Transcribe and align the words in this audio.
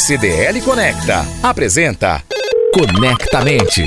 CDL 0.00 0.62
Conecta 0.62 1.26
apresenta 1.42 2.22
Conectamente. 2.72 3.86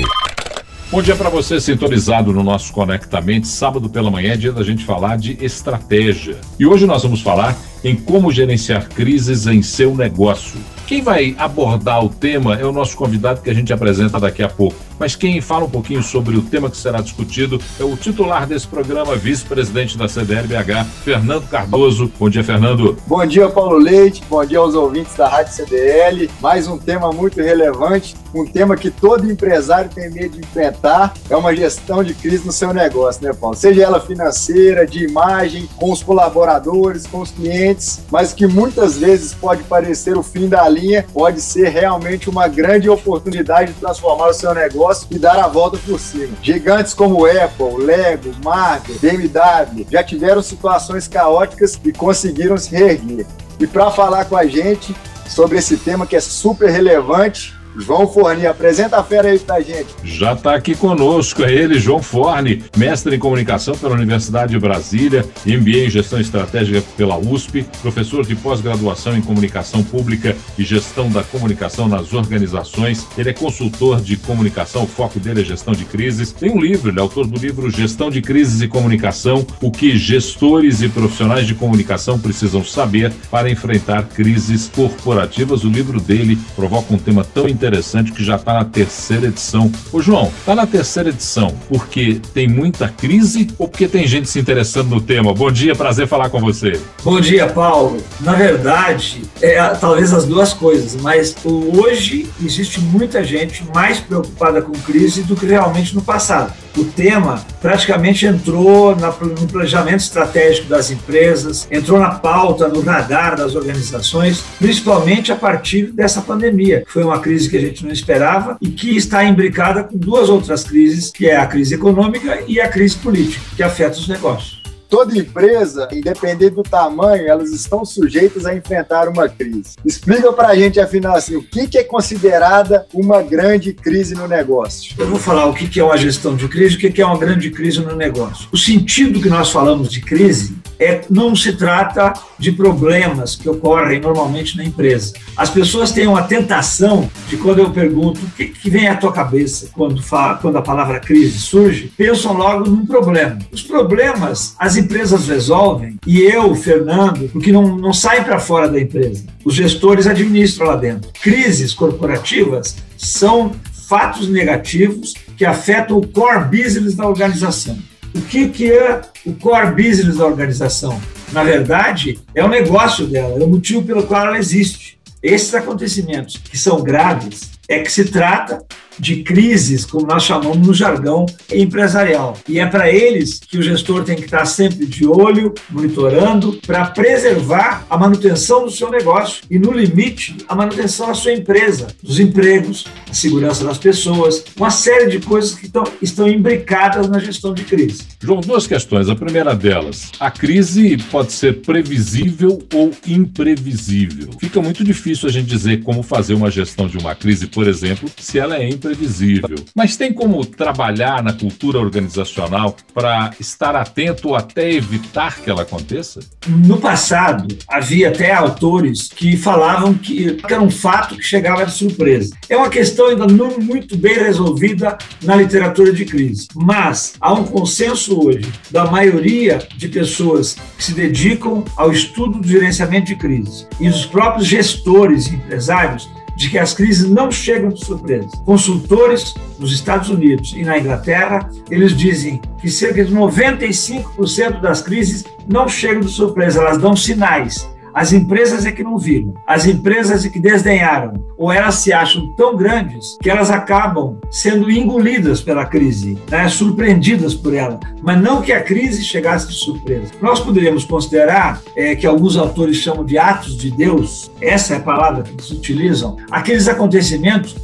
Bom 0.88 1.02
dia 1.02 1.16
para 1.16 1.28
você 1.28 1.60
sintonizado 1.60 2.32
no 2.32 2.44
nosso 2.44 2.72
Conectamente. 2.72 3.48
Sábado 3.48 3.90
pela 3.90 4.12
manhã 4.12 4.34
é 4.34 4.36
dia 4.36 4.52
da 4.52 4.62
gente 4.62 4.84
falar 4.84 5.18
de 5.18 5.36
estratégia. 5.44 6.36
E 6.56 6.64
hoje 6.64 6.86
nós 6.86 7.02
vamos 7.02 7.20
falar 7.20 7.56
em 7.82 7.96
como 7.96 8.30
gerenciar 8.30 8.88
crises 8.90 9.48
em 9.48 9.60
seu 9.60 9.96
negócio. 9.96 10.60
Quem 10.86 11.02
vai 11.02 11.34
abordar 11.36 12.04
o 12.04 12.08
tema 12.08 12.54
é 12.54 12.64
o 12.64 12.70
nosso 12.70 12.96
convidado 12.96 13.42
que 13.42 13.50
a 13.50 13.54
gente 13.54 13.72
apresenta 13.72 14.20
daqui 14.20 14.44
a 14.44 14.48
pouco. 14.48 14.76
Mas 14.98 15.16
quem 15.16 15.40
fala 15.40 15.64
um 15.64 15.70
pouquinho 15.70 16.02
sobre 16.02 16.36
o 16.36 16.42
tema 16.42 16.70
que 16.70 16.76
será 16.76 17.00
discutido 17.00 17.60
é 17.78 17.84
o 17.84 17.96
titular 17.96 18.46
desse 18.46 18.66
programa, 18.66 19.16
vice-presidente 19.16 19.98
da 19.98 20.08
CDL-BH, 20.08 20.84
Fernando 21.04 21.48
Cardoso. 21.48 22.10
Bom 22.18 22.30
dia, 22.30 22.44
Fernando. 22.44 22.96
Bom 23.06 23.24
dia, 23.26 23.48
Paulo 23.48 23.78
Leite. 23.78 24.22
Bom 24.28 24.44
dia 24.44 24.58
aos 24.58 24.74
ouvintes 24.74 25.14
da 25.14 25.28
Rádio 25.28 25.52
CDL. 25.52 26.30
Mais 26.40 26.68
um 26.68 26.78
tema 26.78 27.12
muito 27.12 27.40
relevante, 27.40 28.14
um 28.34 28.46
tema 28.46 28.76
que 28.76 28.90
todo 28.90 29.30
empresário 29.30 29.90
tem 29.94 30.10
medo 30.10 30.30
de 30.36 30.40
enfrentar, 30.40 31.14
é 31.30 31.36
uma 31.36 31.54
gestão 31.54 32.02
de 32.02 32.14
crise 32.14 32.44
no 32.44 32.52
seu 32.52 32.72
negócio, 32.72 33.22
né, 33.22 33.32
Paulo? 33.32 33.56
Seja 33.56 33.84
ela 33.84 34.00
financeira, 34.00 34.86
de 34.86 35.04
imagem, 35.04 35.68
com 35.76 35.92
os 35.92 36.02
colaboradores, 36.02 37.06
com 37.06 37.20
os 37.20 37.30
clientes, 37.30 38.00
mas 38.10 38.32
que 38.32 38.46
muitas 38.46 38.98
vezes 38.98 39.34
pode 39.34 39.62
parecer 39.64 40.16
o 40.16 40.22
fim 40.22 40.48
da 40.48 40.68
linha 40.68 41.04
pode 41.12 41.40
ser 41.40 41.68
realmente 41.68 42.28
uma 42.28 42.48
grande 42.48 42.88
oportunidade 42.88 43.72
de 43.72 43.80
transformar 43.80 44.28
o 44.28 44.34
seu 44.34 44.54
negócio 44.54 45.06
e 45.10 45.18
dar 45.18 45.38
a 45.38 45.48
volta 45.48 45.78
por 45.78 45.98
cima. 46.00 46.36
Gigantes 46.42 46.94
como 46.94 47.26
Apple, 47.26 47.84
Lego, 47.84 48.32
Marvel, 48.42 48.96
BMW 49.00 49.86
já 49.90 50.02
tiveram 50.02 50.42
situações 50.42 51.06
caóticas 51.06 51.78
e 51.84 51.92
conseguiram 51.92 52.56
se 52.56 52.70
reerguer. 52.70 53.26
E 53.60 53.66
para 53.66 53.90
falar 53.90 54.24
com 54.24 54.36
a 54.36 54.46
gente 54.46 54.94
sobre 55.28 55.58
esse 55.58 55.76
tema 55.76 56.06
que 56.06 56.16
é 56.16 56.20
super 56.20 56.70
relevante, 56.70 57.54
João 57.76 58.06
Forni, 58.06 58.46
apresenta 58.46 58.98
a 58.98 59.02
fera 59.02 59.28
aí 59.28 59.38
pra 59.38 59.60
gente. 59.60 59.88
Já 60.04 60.32
está 60.32 60.54
aqui 60.54 60.74
conosco, 60.76 61.42
é 61.42 61.52
ele, 61.52 61.78
João 61.78 62.00
Forni, 62.00 62.62
mestre 62.76 63.16
em 63.16 63.18
comunicação 63.18 63.76
pela 63.76 63.94
Universidade 63.94 64.52
de 64.52 64.58
Brasília, 64.58 65.24
MBA 65.44 65.86
em 65.86 65.90
gestão 65.90 66.20
estratégica 66.20 66.82
pela 66.96 67.18
USP, 67.18 67.66
professor 67.82 68.24
de 68.24 68.36
pós-graduação 68.36 69.16
em 69.16 69.22
comunicação 69.22 69.82
pública 69.82 70.36
e 70.56 70.62
gestão 70.62 71.10
da 71.10 71.24
comunicação 71.24 71.88
nas 71.88 72.12
organizações. 72.12 73.06
Ele 73.18 73.30
é 73.30 73.32
consultor 73.32 74.00
de 74.00 74.16
comunicação, 74.16 74.84
o 74.84 74.86
foco 74.86 75.18
dele 75.18 75.40
é 75.40 75.44
gestão 75.44 75.74
de 75.74 75.84
crises. 75.84 76.30
Tem 76.30 76.50
um 76.50 76.60
livro, 76.60 76.90
ele 76.90 76.98
é 76.98 77.02
autor 77.02 77.26
do 77.26 77.38
livro 77.38 77.70
Gestão 77.70 78.08
de 78.08 78.22
Crises 78.22 78.60
e 78.60 78.68
Comunicação, 78.68 79.44
o 79.60 79.70
que 79.70 79.96
gestores 79.96 80.80
e 80.80 80.88
profissionais 80.88 81.46
de 81.46 81.54
comunicação 81.54 82.18
precisam 82.18 82.64
saber 82.64 83.12
para 83.30 83.50
enfrentar 83.50 84.04
crises 84.04 84.70
corporativas. 84.74 85.64
O 85.64 85.68
livro 85.68 86.00
dele 86.00 86.38
provoca 86.54 86.94
um 86.94 86.98
tema 86.98 87.24
tão 87.24 87.48
interessante 87.48 87.63
interessante 87.64 88.12
que 88.12 88.22
já 88.22 88.36
está 88.36 88.52
na 88.52 88.64
terceira 88.64 89.26
edição. 89.26 89.72
Ô 89.92 90.02
João, 90.02 90.26
está 90.26 90.54
na 90.54 90.66
terceira 90.66 91.08
edição 91.08 91.54
porque 91.68 92.20
tem 92.34 92.46
muita 92.46 92.88
crise 92.88 93.48
ou 93.58 93.66
porque 93.66 93.88
tem 93.88 94.06
gente 94.06 94.28
se 94.28 94.38
interessando 94.38 94.90
no 94.90 95.00
tema? 95.00 95.32
Bom 95.32 95.50
dia, 95.50 95.74
prazer 95.74 96.06
falar 96.06 96.28
com 96.28 96.40
você. 96.40 96.78
Bom 97.02 97.20
dia, 97.20 97.46
Paulo. 97.46 98.02
Na 98.20 98.34
verdade, 98.34 99.22
é, 99.40 99.62
talvez 99.74 100.12
as 100.12 100.26
duas 100.26 100.52
coisas, 100.52 101.00
mas 101.00 101.34
hoje 101.44 102.28
existe 102.44 102.80
muita 102.80 103.24
gente 103.24 103.64
mais 103.74 103.98
preocupada 103.98 104.60
com 104.60 104.72
crise 104.72 105.22
do 105.22 105.34
que 105.34 105.46
realmente 105.46 105.94
no 105.94 106.02
passado 106.02 106.52
o 106.76 106.84
tema 106.84 107.44
praticamente 107.60 108.26
entrou 108.26 108.94
no 108.96 109.46
planejamento 109.46 110.00
estratégico 110.00 110.68
das 110.68 110.90
empresas, 110.90 111.68
entrou 111.70 111.98
na 111.98 112.10
pauta, 112.10 112.68
no 112.68 112.80
radar 112.80 113.36
das 113.36 113.54
organizações, 113.54 114.42
principalmente 114.58 115.32
a 115.32 115.36
partir 115.36 115.92
dessa 115.92 116.20
pandemia. 116.20 116.84
Foi 116.86 117.04
uma 117.04 117.20
crise 117.20 117.48
que 117.48 117.56
a 117.56 117.60
gente 117.60 117.84
não 117.84 117.92
esperava 117.92 118.56
e 118.60 118.68
que 118.68 118.96
está 118.96 119.24
imbricada 119.24 119.84
com 119.84 119.96
duas 119.96 120.28
outras 120.28 120.64
crises, 120.64 121.10
que 121.10 121.26
é 121.26 121.36
a 121.36 121.46
crise 121.46 121.74
econômica 121.74 122.42
e 122.46 122.60
a 122.60 122.68
crise 122.68 122.96
política, 122.96 123.44
que 123.56 123.62
afeta 123.62 123.98
os 123.98 124.08
negócios 124.08 124.63
toda 124.94 125.18
empresa, 125.18 125.88
independente 125.92 126.54
do 126.54 126.62
tamanho, 126.62 127.26
elas 127.26 127.50
estão 127.50 127.84
sujeitas 127.84 128.46
a 128.46 128.54
enfrentar 128.54 129.08
uma 129.08 129.28
crise. 129.28 129.74
Explica 129.84 130.32
para 130.32 130.50
a 130.50 130.54
gente, 130.54 130.78
afinal, 130.78 131.16
assim, 131.16 131.34
o 131.34 131.42
que, 131.42 131.76
é 131.76 131.82
considerada 131.82 132.86
uma 132.94 133.20
grande 133.20 133.72
crise 133.72 134.14
no 134.14 134.28
negócio? 134.28 134.94
Eu 134.96 135.08
vou 135.08 135.18
falar 135.18 135.46
o 135.46 135.52
que, 135.52 135.80
é 135.80 135.82
uma 135.82 135.96
gestão 135.96 136.36
de 136.36 136.46
crise, 136.46 136.76
o 136.76 136.78
que, 136.78 137.02
é 137.02 137.04
uma 137.04 137.18
grande 137.18 137.50
crise 137.50 137.80
no 137.80 137.96
negócio. 137.96 138.48
O 138.52 138.56
sentido 138.56 139.20
que 139.20 139.28
nós 139.28 139.50
falamos 139.50 139.90
de 139.90 140.00
crise 140.00 140.56
é 140.78 141.00
não 141.10 141.34
se 141.34 141.52
trata 141.54 142.12
de 142.38 142.52
problemas 142.52 143.34
que 143.34 143.48
ocorrem 143.48 144.00
normalmente 144.00 144.56
na 144.56 144.64
empresa. 144.64 145.14
As 145.36 145.50
pessoas 145.50 145.90
têm 145.90 146.06
uma 146.06 146.22
tentação 146.22 147.10
de 147.28 147.36
quando 147.36 147.58
eu 147.60 147.70
pergunto 147.70 148.20
o 148.24 148.30
que, 148.30 148.46
que 148.46 148.70
vem 148.70 148.86
à 148.86 148.94
tua 148.94 149.12
cabeça 149.12 149.70
quando, 149.72 150.02
fala, 150.02 150.36
quando 150.36 150.58
a 150.58 150.62
palavra 150.62 151.00
crise 151.00 151.38
surge, 151.38 151.92
pensam 151.96 152.32
logo 152.32 152.68
num 152.68 152.86
problema. 152.86 153.38
Os 153.50 153.62
problemas 153.62 154.54
as 154.58 154.76
empresas 154.84 155.26
resolvem 155.26 155.98
e 156.06 156.20
eu, 156.20 156.54
Fernando, 156.54 157.28
porque 157.30 157.50
não, 157.50 157.76
não 157.76 157.92
saem 157.92 158.22
para 158.22 158.38
fora 158.38 158.68
da 158.68 158.80
empresa. 158.80 159.24
Os 159.44 159.54
gestores 159.54 160.06
administram 160.06 160.66
lá 160.66 160.76
dentro. 160.76 161.10
Crises 161.20 161.72
corporativas 161.72 162.76
são 162.96 163.52
fatos 163.88 164.28
negativos 164.28 165.14
que 165.36 165.44
afetam 165.44 165.98
o 165.98 166.06
core 166.06 166.44
business 166.44 166.94
da 166.94 167.06
organização. 167.06 167.78
O 168.14 168.20
que, 168.20 168.48
que 168.48 168.70
é 168.70 169.00
o 169.26 169.32
core 169.32 169.72
business 169.72 170.18
da 170.18 170.26
organização? 170.26 171.00
Na 171.32 171.42
verdade, 171.42 172.20
é 172.34 172.44
o 172.44 172.48
negócio 172.48 173.06
dela, 173.06 173.40
é 173.40 173.44
o 173.44 173.48
motivo 173.48 173.82
pelo 173.82 174.04
qual 174.04 174.26
ela 174.26 174.38
existe. 174.38 174.98
Esses 175.22 175.54
acontecimentos 175.54 176.36
que 176.36 176.56
são 176.56 176.82
graves 176.82 177.53
é 177.68 177.80
que 177.80 177.90
se 177.90 178.04
trata 178.06 178.64
de 178.98 179.22
crises, 179.22 179.84
como 179.84 180.06
nós 180.06 180.22
chamamos 180.22 180.66
no 180.66 180.74
jargão 180.74 181.26
empresarial. 181.52 182.36
E 182.48 182.58
é 182.58 182.66
para 182.66 182.90
eles 182.90 183.40
que 183.40 183.58
o 183.58 183.62
gestor 183.62 184.04
tem 184.04 184.16
que 184.16 184.24
estar 184.24 184.44
sempre 184.46 184.86
de 184.86 185.06
olho, 185.06 185.54
monitorando, 185.70 186.60
para 186.66 186.86
preservar 186.86 187.84
a 187.88 187.96
manutenção 187.96 188.64
do 188.64 188.70
seu 188.70 188.90
negócio 188.90 189.42
e, 189.50 189.58
no 189.58 189.72
limite, 189.72 190.36
a 190.48 190.54
manutenção 190.54 191.08
da 191.08 191.14
sua 191.14 191.32
empresa, 191.32 191.88
dos 192.02 192.20
empregos, 192.20 192.86
a 193.10 193.14
segurança 193.14 193.64
das 193.64 193.78
pessoas, 193.78 194.44
uma 194.56 194.70
série 194.70 195.10
de 195.10 195.20
coisas 195.20 195.54
que 195.54 195.66
estão, 195.66 195.84
estão 196.00 196.28
imbricadas 196.28 197.08
na 197.08 197.18
gestão 197.18 197.52
de 197.52 197.64
crise. 197.64 198.02
João, 198.22 198.40
duas 198.40 198.66
questões. 198.66 199.08
A 199.08 199.16
primeira 199.16 199.54
delas, 199.54 200.12
a 200.20 200.30
crise 200.30 200.96
pode 201.10 201.32
ser 201.32 201.60
previsível 201.62 202.62
ou 202.72 202.92
imprevisível. 203.06 204.30
Fica 204.38 204.60
muito 204.60 204.84
difícil 204.84 205.28
a 205.28 205.32
gente 205.32 205.46
dizer 205.46 205.82
como 205.82 206.02
fazer 206.02 206.34
uma 206.34 206.50
gestão 206.50 206.86
de 206.86 206.98
uma 206.98 207.14
crise, 207.14 207.46
por 207.54 207.68
exemplo, 207.68 208.10
se 208.18 208.38
ela 208.38 208.56
é 208.56 208.68
imprevisível. 208.68 209.56
Mas 209.74 209.96
tem 209.96 210.12
como 210.12 210.44
trabalhar 210.44 211.22
na 211.22 211.32
cultura 211.32 211.78
organizacional 211.78 212.76
para 212.92 213.30
estar 213.38 213.76
atento 213.76 214.28
ou 214.28 214.34
até 214.36 214.72
evitar 214.72 215.38
que 215.38 215.48
ela 215.48 215.62
aconteça? 215.62 216.20
No 216.48 216.78
passado, 216.78 217.46
havia 217.68 218.08
até 218.08 218.32
autores 218.32 219.08
que 219.08 219.36
falavam 219.36 219.94
que 219.94 220.38
era 220.50 220.60
um 220.60 220.70
fato 220.70 221.16
que 221.16 221.22
chegava 221.22 221.64
de 221.64 221.72
surpresa. 221.72 222.36
É 222.48 222.56
uma 222.56 222.68
questão 222.68 223.06
ainda 223.06 223.26
não 223.26 223.58
muito 223.58 223.96
bem 223.96 224.14
resolvida 224.14 224.98
na 225.22 225.36
literatura 225.36 225.92
de 225.92 226.04
crise, 226.04 226.48
mas 226.54 227.14
há 227.20 227.32
um 227.32 227.44
consenso 227.44 228.20
hoje 228.20 228.52
da 228.70 228.84
maioria 228.84 229.58
de 229.76 229.88
pessoas 229.88 230.56
que 230.76 230.82
se 230.82 230.92
dedicam 230.92 231.64
ao 231.76 231.92
estudo 231.92 232.40
do 232.40 232.48
gerenciamento 232.48 233.06
de 233.06 233.16
crise 233.16 233.66
e 233.80 233.88
os 233.88 234.04
próprios 234.04 234.48
gestores 234.48 235.28
e 235.28 235.34
empresários 235.34 236.08
de 236.36 236.50
que 236.50 236.58
as 236.58 236.74
crises 236.74 237.08
não 237.08 237.30
chegam 237.30 237.70
de 237.70 237.84
surpresa. 237.84 238.28
Consultores 238.44 239.34
nos 239.58 239.72
Estados 239.72 240.10
Unidos 240.10 240.52
e 240.56 240.62
na 240.62 240.78
Inglaterra, 240.78 241.48
eles 241.70 241.96
dizem 241.96 242.40
que 242.60 242.70
cerca 242.70 243.04
de 243.04 243.14
95% 243.14 244.60
das 244.60 244.82
crises 244.82 245.24
não 245.46 245.68
chegam 245.68 246.00
de 246.00 246.10
surpresa, 246.10 246.60
elas 246.60 246.78
dão 246.78 246.96
sinais. 246.96 247.68
As 247.94 248.12
empresas 248.12 248.66
é 248.66 248.72
que 248.72 248.82
não 248.82 248.98
viram, 248.98 249.32
as 249.46 249.66
empresas 249.66 250.24
é 250.24 250.28
que 250.28 250.40
desdenharam, 250.40 251.24
ou 251.38 251.52
elas 251.52 251.76
se 251.76 251.92
acham 251.92 252.34
tão 252.34 252.56
grandes 252.56 253.16
que 253.22 253.30
elas 253.30 253.50
acabam 253.50 254.18
sendo 254.30 254.68
engolidas 254.68 255.40
pela 255.40 255.64
crise, 255.64 256.18
né? 256.28 256.48
surpreendidas 256.48 257.34
por 257.34 257.54
ela, 257.54 257.78
mas 258.02 258.20
não 258.20 258.42
que 258.42 258.52
a 258.52 258.60
crise 258.60 259.04
chegasse 259.04 259.46
de 259.46 259.54
surpresa. 259.54 260.12
Nós 260.20 260.40
poderíamos 260.40 260.84
considerar 260.84 261.62
é, 261.76 261.94
que 261.94 262.06
alguns 262.06 262.36
autores 262.36 262.78
chamam 262.78 263.04
de 263.04 263.16
atos 263.16 263.56
de 263.56 263.70
Deus, 263.70 264.28
essa 264.40 264.74
é 264.74 264.76
a 264.78 264.80
palavra 264.80 265.22
que 265.22 265.30
eles 265.30 265.50
utilizam, 265.52 266.16
aqueles 266.32 266.66
acontecimentos 266.66 267.54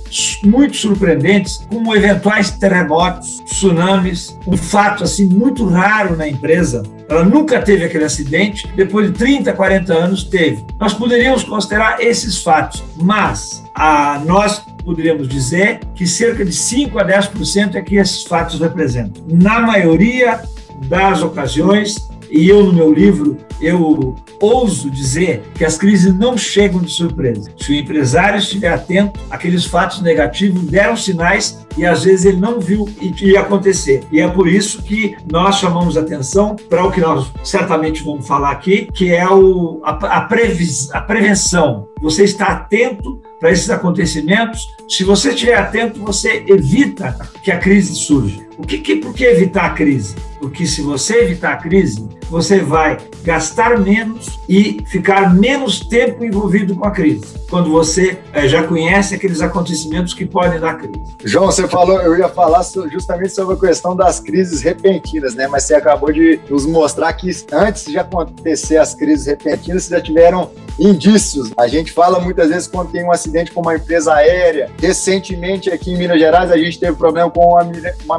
muito 0.44 0.76
surpreendentes, 0.76 1.66
como 1.68 1.94
eventuais 1.94 2.52
terremotos, 2.52 3.40
tsunamis, 3.46 4.38
um 4.46 4.56
fato 4.56 5.02
assim 5.02 5.26
muito 5.26 5.66
raro 5.66 6.16
na 6.16 6.28
empresa, 6.28 6.82
ela 7.10 7.24
nunca 7.24 7.60
teve 7.60 7.84
aquele 7.84 8.04
acidente, 8.04 8.68
depois 8.76 9.08
de 9.08 9.18
30, 9.18 9.52
40 9.52 9.92
anos 9.92 10.24
teve. 10.24 10.64
Nós 10.78 10.94
poderíamos 10.94 11.42
considerar 11.42 12.00
esses 12.00 12.40
fatos, 12.40 12.84
mas 12.96 13.64
a, 13.74 14.22
nós 14.24 14.62
poderíamos 14.84 15.28
dizer 15.28 15.80
que 15.94 16.06
cerca 16.06 16.44
de 16.44 16.52
5 16.52 16.98
a 16.98 17.04
10% 17.04 17.74
é 17.74 17.82
que 17.82 17.96
esses 17.96 18.22
fatos 18.22 18.60
representam. 18.60 19.24
Na 19.28 19.60
maioria 19.60 20.40
das 20.88 21.20
ocasiões, 21.20 22.09
E 22.30 22.48
eu, 22.48 22.64
no 22.64 22.72
meu 22.72 22.92
livro, 22.92 23.36
eu 23.60 24.14
ouso 24.40 24.90
dizer 24.90 25.42
que 25.54 25.64
as 25.64 25.76
crises 25.76 26.16
não 26.16 26.36
chegam 26.36 26.80
de 26.80 26.90
surpresa. 26.90 27.50
Se 27.58 27.72
o 27.72 27.74
empresário 27.74 28.38
estiver 28.38 28.72
atento, 28.72 29.20
aqueles 29.30 29.64
fatos 29.64 30.00
negativos 30.00 30.64
deram 30.66 30.96
sinais 30.96 31.66
e 31.76 31.84
às 31.84 32.04
vezes 32.04 32.24
ele 32.24 32.38
não 32.38 32.58
viu 32.58 32.88
e 33.00 33.12
ia 33.30 33.40
acontecer. 33.40 34.02
E 34.10 34.20
é 34.20 34.28
por 34.28 34.48
isso 34.48 34.82
que 34.82 35.16
nós 35.30 35.56
chamamos 35.56 35.96
atenção 35.96 36.56
para 36.68 36.84
o 36.84 36.90
que 36.90 37.00
nós 37.00 37.30
certamente 37.42 38.02
vamos 38.02 38.26
falar 38.26 38.50
aqui, 38.50 38.88
que 38.94 39.12
é 39.12 39.28
o, 39.28 39.80
a, 39.84 39.90
a, 39.90 40.20
previs, 40.22 40.90
a 40.92 41.00
prevenção. 41.00 41.88
Você 42.00 42.24
está 42.24 42.46
atento 42.46 43.20
para 43.38 43.50
esses 43.50 43.68
acontecimentos. 43.70 44.66
Se 44.88 45.04
você 45.04 45.30
estiver 45.30 45.56
atento, 45.56 46.00
você 46.00 46.44
evita 46.46 47.16
que 47.42 47.50
a 47.50 47.58
crise 47.58 47.94
surja. 47.94 48.49
O 48.60 48.62
que, 48.62 48.76
que, 48.76 48.96
por 48.96 49.14
que 49.14 49.24
evitar 49.24 49.64
a 49.64 49.70
crise? 49.70 50.14
Porque 50.38 50.66
se 50.66 50.82
você 50.82 51.22
evitar 51.22 51.54
a 51.54 51.56
crise, 51.56 52.06
você 52.28 52.60
vai 52.60 52.98
gastar 53.24 53.78
menos 53.78 54.38
e 54.48 54.84
ficar 54.86 55.34
menos 55.34 55.80
tempo 55.80 56.24
envolvido 56.24 56.74
com 56.76 56.86
a 56.86 56.90
crise, 56.90 57.24
quando 57.50 57.70
você 57.70 58.18
é, 58.32 58.46
já 58.46 58.62
conhece 58.62 59.14
aqueles 59.14 59.40
acontecimentos 59.40 60.14
que 60.14 60.24
podem 60.24 60.60
dar 60.60 60.78
crise. 60.78 61.00
João, 61.24 61.46
você 61.46 61.66
falou, 61.66 62.00
eu 62.00 62.16
ia 62.18 62.28
falar 62.28 62.62
justamente 62.90 63.32
sobre 63.32 63.56
a 63.56 63.58
questão 63.58 63.96
das 63.96 64.20
crises 64.20 64.62
repentinas, 64.62 65.34
né? 65.34 65.48
Mas 65.48 65.64
você 65.64 65.74
acabou 65.74 66.12
de 66.12 66.38
nos 66.48 66.64
mostrar 66.66 67.12
que 67.14 67.30
antes 67.52 67.86
de 67.86 67.98
acontecer 67.98 68.76
as 68.76 68.94
crises 68.94 69.26
repentinas, 69.26 69.88
já 69.88 70.00
tiveram 70.00 70.50
indícios. 70.78 71.52
A 71.58 71.66
gente 71.66 71.92
fala 71.92 72.20
muitas 72.20 72.48
vezes 72.48 72.66
quando 72.66 72.90
tem 72.90 73.04
um 73.04 73.12
acidente 73.12 73.52
com 73.52 73.60
uma 73.60 73.74
empresa 73.74 74.14
aérea. 74.14 74.70
Recentemente, 74.80 75.70
aqui 75.70 75.92
em 75.92 75.98
Minas 75.98 76.18
Gerais, 76.18 76.50
a 76.50 76.56
gente 76.56 76.78
teve 76.78 76.96
problema 76.96 77.30
com 77.30 77.58
uma 78.04 78.18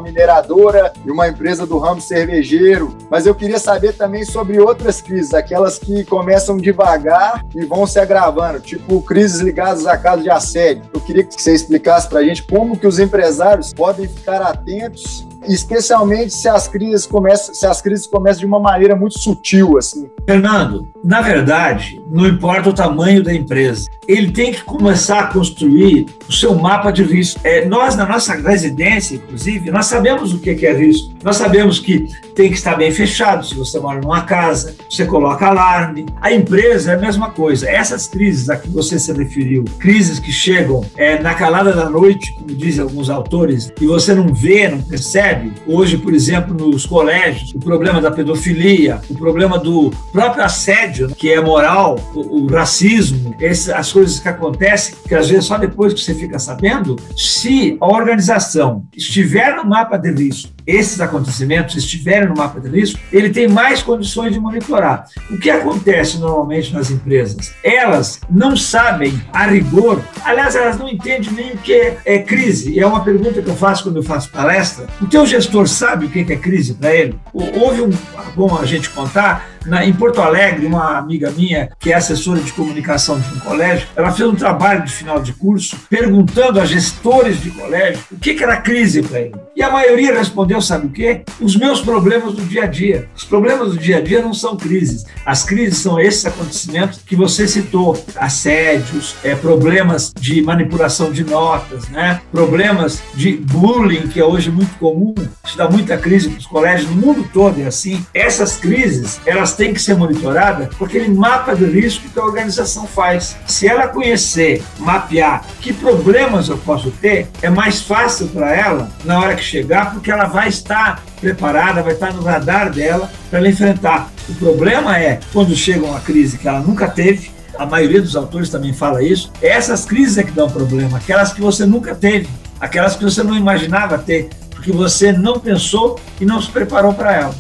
e 1.06 1.12
uma 1.12 1.28
empresa 1.28 1.66
do 1.66 1.78
ramo 1.78 2.00
cervejeiro. 2.00 2.96
Mas 3.10 3.26
eu 3.26 3.36
queria 3.36 3.60
saber 3.60 3.94
também 3.94 4.24
sobre 4.24 4.60
outras 4.60 5.02
crises, 5.02 5.34
aquelas 5.34 5.78
que 5.78 6.04
começam 6.06 6.58
devagar 6.58 7.46
e 7.56 7.66
vão 7.66 7.86
se 7.86 8.00
agravando, 8.00 8.60
tipo 8.60 9.02
crises 9.02 9.42
ligadas 9.42 9.86
a 9.86 9.98
casos 9.98 10.24
de 10.24 10.30
assédio. 10.30 10.84
Eu 10.94 11.02
queria 11.02 11.24
que 11.24 11.42
você 11.42 11.54
explicasse 11.54 12.08
para 12.08 12.20
a 12.20 12.24
gente 12.24 12.44
como 12.44 12.78
que 12.78 12.88
os 12.88 13.00
empresários 13.00 13.74
podem 13.74 14.08
ficar 14.08 14.42
atentos 14.42 15.26
especialmente 15.48 16.34
se 16.34 16.48
as 16.48 16.68
crises 16.68 17.06
começam, 17.06 17.54
se 17.54 17.66
as 17.66 17.82
crises 17.82 18.08
começam 18.08 18.40
de 18.40 18.46
uma 18.46 18.60
maneira 18.60 18.96
muito 18.96 19.20
sutil 19.20 19.78
assim. 19.78 20.10
Fernando, 20.26 20.88
na 21.04 21.22
verdade, 21.22 22.02
não 22.10 22.28
importa 22.28 22.70
o 22.70 22.74
tamanho 22.74 23.24
da 23.24 23.34
empresa, 23.34 23.90
ele 24.08 24.32
tem 24.32 24.52
que 24.52 24.64
começar 24.64 25.20
a 25.20 25.28
construir 25.28 26.08
o 26.28 26.34
seu 26.34 26.54
mapa 26.54 26.92
de 26.92 27.04
risco. 27.04 27.40
É, 27.44 27.66
nós, 27.66 27.96
na 27.96 28.06
nossa 28.06 28.34
residência, 28.36 29.16
inclusive, 29.16 29.72
nós 29.72 29.86
sabemos 29.86 30.34
o 30.34 30.40
que 30.40 30.66
é 30.66 30.74
risco. 30.74 31.14
Nós 31.24 31.38
sabemos 31.38 31.80
que 31.80 32.08
tem 32.36 32.50
que 32.50 32.58
estar 32.58 32.76
bem 32.76 32.92
fechado. 32.92 33.46
Se 33.46 33.56
você 33.56 33.80
mora 33.80 34.02
numa 34.02 34.22
casa, 34.24 34.76
você 34.90 35.06
coloca 35.06 35.48
alarme. 35.48 36.06
A 36.20 36.32
empresa 36.34 36.92
é 36.92 36.96
a 36.96 36.98
mesma 36.98 37.30
coisa. 37.30 37.70
Essas 37.70 38.08
crises 38.08 38.50
a 38.50 38.58
que 38.58 38.70
você 38.70 39.00
se 39.00 39.14
referiu, 39.14 39.64
crises 39.80 40.20
que 40.20 40.32
chegam 40.32 40.84
é, 40.98 41.22
na 41.22 41.34
calada 41.34 41.72
da 41.72 41.90
noite, 41.90 42.34
como 42.34 42.48
dizem 42.48 42.84
alguns 42.84 43.10
autores, 43.10 43.72
e 43.80 43.86
você 43.86 44.14
não 44.14 44.34
vê, 44.34 44.68
não 44.68 44.82
percebe. 44.82 45.31
Hoje, 45.66 45.98
por 45.98 46.14
exemplo, 46.14 46.54
nos 46.54 46.86
colégios, 46.86 47.54
o 47.54 47.60
problema 47.60 48.02
da 48.02 48.12
pedofilia, 48.12 49.00
o 49.10 49.16
problema 49.16 49.58
do 49.58 49.92
próprio 50.12 50.44
assédio, 50.44 51.10
que 51.10 51.32
é 51.32 51.42
moral, 51.42 52.00
o, 52.14 52.44
o 52.44 52.48
racismo, 52.48 53.36
esse, 53.40 53.72
as 53.72 53.92
coisas 53.92 54.20
que 54.20 54.28
acontecem, 54.28 54.96
que 55.08 55.16
às 55.16 55.30
vezes 55.30 55.46
só 55.46 55.58
depois 55.58 55.94
que 55.94 56.02
você 56.02 56.14
fica 56.14 56.40
sabendo, 56.40 56.96
se 57.16 57.78
a 57.80 57.88
organização 57.88 58.84
estiver 58.96 59.56
no 59.56 59.66
mapa 59.66 59.98
de 59.98 60.12
risco, 60.12 60.52
esses 60.66 61.00
acontecimentos 61.00 61.76
estiverem 61.76 62.30
no 62.30 62.36
mapa 62.36 62.60
de 62.60 62.70
risco, 62.70 63.00
ele 63.12 63.30
tem 63.30 63.48
mais 63.48 63.82
condições 63.82 64.34
de 64.34 64.40
monitorar. 64.40 65.06
O 65.30 65.38
que 65.38 65.50
acontece 65.50 66.18
normalmente 66.18 66.74
nas 66.74 66.90
empresas? 66.90 67.54
Elas 67.64 68.20
não 68.30 68.56
sabem 68.56 69.22
a 69.34 69.46
rigor, 69.46 70.02
aliás, 70.24 70.56
elas 70.56 70.78
não 70.78 70.90
entendem 70.90 71.32
nem 71.32 71.52
o 71.54 71.58
que 71.58 71.74
é, 71.74 71.98
é 72.06 72.20
crise. 72.20 72.72
E 72.72 72.80
é 72.80 72.86
uma 72.86 73.04
pergunta 73.04 73.42
que 73.42 73.50
eu 73.50 73.56
faço 73.56 73.84
quando 73.84 73.98
eu 73.98 74.04
faço 74.04 74.30
palestra. 74.30 74.88
O 75.02 75.08
teu 75.08 75.26
gestor 75.26 75.68
sabe 75.68 76.06
o 76.06 76.10
que 76.10 76.32
é 76.32 76.36
crise 76.36 76.74
para 76.74 76.94
ele? 76.94 77.20
Houve 77.34 77.82
um, 77.82 77.90
bom 78.36 78.58
a 78.58 78.66
gente 78.66 78.90
contar, 78.90 79.50
na, 79.66 79.86
em 79.86 79.94
Porto 79.94 80.22
Alegre, 80.22 80.66
uma 80.66 80.98
amiga 80.98 81.32
minha, 81.32 81.70
que 81.80 81.92
é 81.92 81.96
assessora 81.96 82.40
de 82.40 82.52
comunicação 82.54 83.20
de 83.20 83.36
um 83.36 83.40
colégio, 83.40 83.88
ela 83.96 84.12
fez 84.12 84.28
um 84.28 84.36
trabalho 84.36 84.84
de 84.84 84.92
final 84.92 85.22
de 85.22 85.34
curso 85.34 85.78
perguntando 85.90 86.60
a 86.60 86.66
gestores 86.66 87.42
de 87.42 87.52
colégio 87.52 88.04
o 88.12 88.18
que, 88.18 88.34
que 88.34 88.44
era 88.44 88.58
crise 88.58 89.02
para 89.02 89.20
ele. 89.20 89.36
E 89.56 89.62
a 89.62 89.70
maioria 89.70 90.18
respondeu, 90.18 90.51
sabe 90.60 90.88
o 90.88 90.90
quê? 90.90 91.22
Os 91.40 91.56
meus 91.56 91.80
problemas 91.80 92.34
do 92.34 92.44
dia 92.44 92.64
a 92.64 92.68
dia. 92.68 93.08
Os 93.16 93.24
problemas 93.24 93.70
do 93.70 93.78
dia 93.78 93.98
a 93.98 94.02
dia 94.02 94.22
não 94.22 94.34
são 94.34 94.58
crises. 94.58 95.06
As 95.26 95.44
crises 95.44 95.78
são 95.78 96.00
esses 96.00 96.26
acontecimentos 96.26 97.00
que 97.06 97.16
você 97.16 97.48
citou: 97.48 98.04
assédios, 98.16 99.16
é, 99.24 99.36
problemas 99.36 100.12
de 100.20 100.42
manipulação 100.42 101.12
de 101.12 101.24
notas, 101.24 101.88
né? 101.90 102.22
problemas 102.32 103.02
de 103.14 103.34
bullying, 103.34 104.08
que 104.08 104.20
é 104.20 104.26
hoje 104.26 104.50
muito 104.50 104.76
comum. 104.80 105.14
Isso 105.46 105.58
dá 105.58 105.70
muita 105.70 105.98
crise 105.98 106.30
para 106.30 106.40
os 106.40 106.48
colégios 106.48 106.90
no 106.90 106.96
mundo 106.96 107.30
todo, 107.32 107.62
é 107.62 107.66
assim. 107.66 108.04
Essas 108.14 108.58
crises, 108.58 109.22
elas 109.26 109.56
têm 109.56 109.74
que 109.74 109.82
ser 109.82 109.96
monitoradas 109.96 110.74
por 110.76 110.88
aquele 110.88 111.10
mapa 111.10 111.56
de 111.56 111.66
risco 111.66 112.10
que 112.10 112.20
a 112.20 112.24
organização 112.24 112.88
faz. 112.88 113.36
Se 113.46 113.68
ela 113.68 113.88
conhecer, 113.88 114.64
mapear 114.80 115.46
que 115.60 115.72
problemas 115.72 116.50
eu 116.50 116.58
posso 116.58 116.90
ter, 116.92 117.28
é 117.42 117.50
mais 117.50 117.82
fácil 117.82 118.28
para 118.28 118.56
ela 118.56 118.90
na 119.04 119.20
hora 119.20 119.36
que 119.36 119.44
chegar, 119.44 119.94
porque 119.94 120.12
ela 120.12 120.26
vai 120.26 120.41
estar 120.48 121.04
preparada, 121.20 121.84
vai 121.84 121.94
estar 121.94 122.14
no 122.14 122.24
radar 122.24 122.72
dela 122.72 123.12
para 123.30 123.40
ela 123.40 123.50
enfrentar. 123.50 124.12
O 124.30 124.34
problema 124.36 124.98
é 124.98 125.20
quando 125.34 125.56
chega 125.56 125.86
uma 125.86 126.00
crise 126.00 126.38
que 126.38 126.48
ela 126.48 126.60
nunca 126.60 126.88
teve, 126.88 127.32
a 127.58 127.66
maioria 127.66 128.02
dos 128.02 128.16
autores 128.16 128.50
também 128.50 128.74
fala 128.74 129.04
isso, 129.04 129.32
essas 129.42 129.86
crises 129.86 130.18
é 130.18 130.24
que 130.24 130.32
dão 130.32 130.50
problema, 130.50 130.98
aquelas 130.98 131.34
que 131.34 131.42
você 131.42 131.66
nunca 131.66 131.94
teve, 131.94 132.28
aquelas 132.60 132.96
que 132.96 133.04
você 133.04 133.24
não 133.24 133.36
imaginava 133.36 133.98
ter, 133.98 134.30
porque 134.50 134.72
você 134.72 135.12
não 135.12 135.40
pensou 135.40 136.00
e 136.20 136.26
não 136.26 136.42
se 136.42 136.50
preparou 136.50 136.94
para 136.94 137.14
elas. 137.14 137.36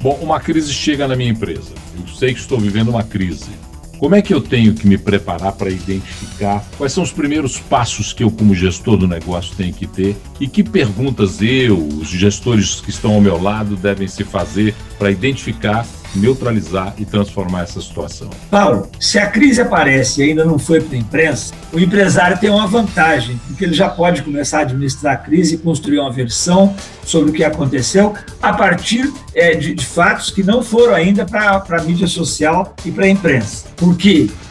Bom, 0.00 0.18
uma 0.22 0.38
crise 0.38 0.72
chega 0.72 1.08
na 1.08 1.16
minha 1.16 1.30
empresa. 1.30 1.72
Eu 1.98 2.06
sei 2.14 2.32
que 2.32 2.40
estou 2.40 2.58
vivendo 2.58 2.88
uma 2.88 3.02
crise. 3.02 3.50
Como 3.98 4.14
é 4.14 4.22
que 4.22 4.32
eu 4.32 4.40
tenho 4.40 4.74
que 4.74 4.86
me 4.86 4.96
preparar 4.96 5.52
para 5.52 5.68
identificar 5.68 6.64
quais 6.76 6.92
são 6.92 7.02
os 7.02 7.10
primeiros 7.10 7.58
passos 7.58 8.12
que 8.12 8.22
eu, 8.22 8.30
como 8.30 8.54
gestor 8.54 8.96
do 8.96 9.08
negócio, 9.08 9.56
tenho 9.56 9.74
que 9.74 9.88
ter? 9.88 10.16
E 10.38 10.46
que 10.46 10.62
perguntas 10.62 11.42
eu, 11.42 11.76
os 11.76 12.08
gestores 12.08 12.80
que 12.80 12.90
estão 12.90 13.14
ao 13.14 13.20
meu 13.20 13.42
lado, 13.42 13.76
devem 13.76 14.06
se 14.06 14.22
fazer 14.22 14.74
para 14.98 15.10
identificar 15.10 15.84
neutralizar 16.14 16.94
e 16.98 17.04
transformar 17.04 17.62
essa 17.62 17.80
situação. 17.80 18.30
Paulo, 18.50 18.88
se 18.98 19.18
a 19.18 19.26
crise 19.26 19.60
aparece 19.60 20.20
e 20.20 20.30
ainda 20.30 20.44
não 20.44 20.58
foi 20.58 20.80
para 20.80 20.96
a 20.96 20.98
imprensa, 20.98 21.54
o 21.72 21.78
empresário 21.78 22.38
tem 22.38 22.50
uma 22.50 22.66
vantagem, 22.66 23.40
porque 23.46 23.64
ele 23.64 23.74
já 23.74 23.88
pode 23.88 24.22
começar 24.22 24.58
a 24.58 24.62
administrar 24.62 25.14
a 25.14 25.16
crise 25.16 25.54
e 25.54 25.58
construir 25.58 25.98
uma 25.98 26.10
versão 26.10 26.74
sobre 27.04 27.30
o 27.30 27.32
que 27.32 27.44
aconteceu 27.44 28.14
a 28.42 28.52
partir 28.52 29.12
é, 29.34 29.54
de, 29.54 29.74
de 29.74 29.86
fatos 29.86 30.30
que 30.30 30.42
não 30.42 30.62
foram 30.62 30.94
ainda 30.94 31.24
para 31.24 31.64
a 31.68 31.82
mídia 31.82 32.06
social 32.06 32.74
e 32.84 32.90
para 32.90 33.04
a 33.04 33.08
imprensa. 33.08 33.66
Por 33.76 33.96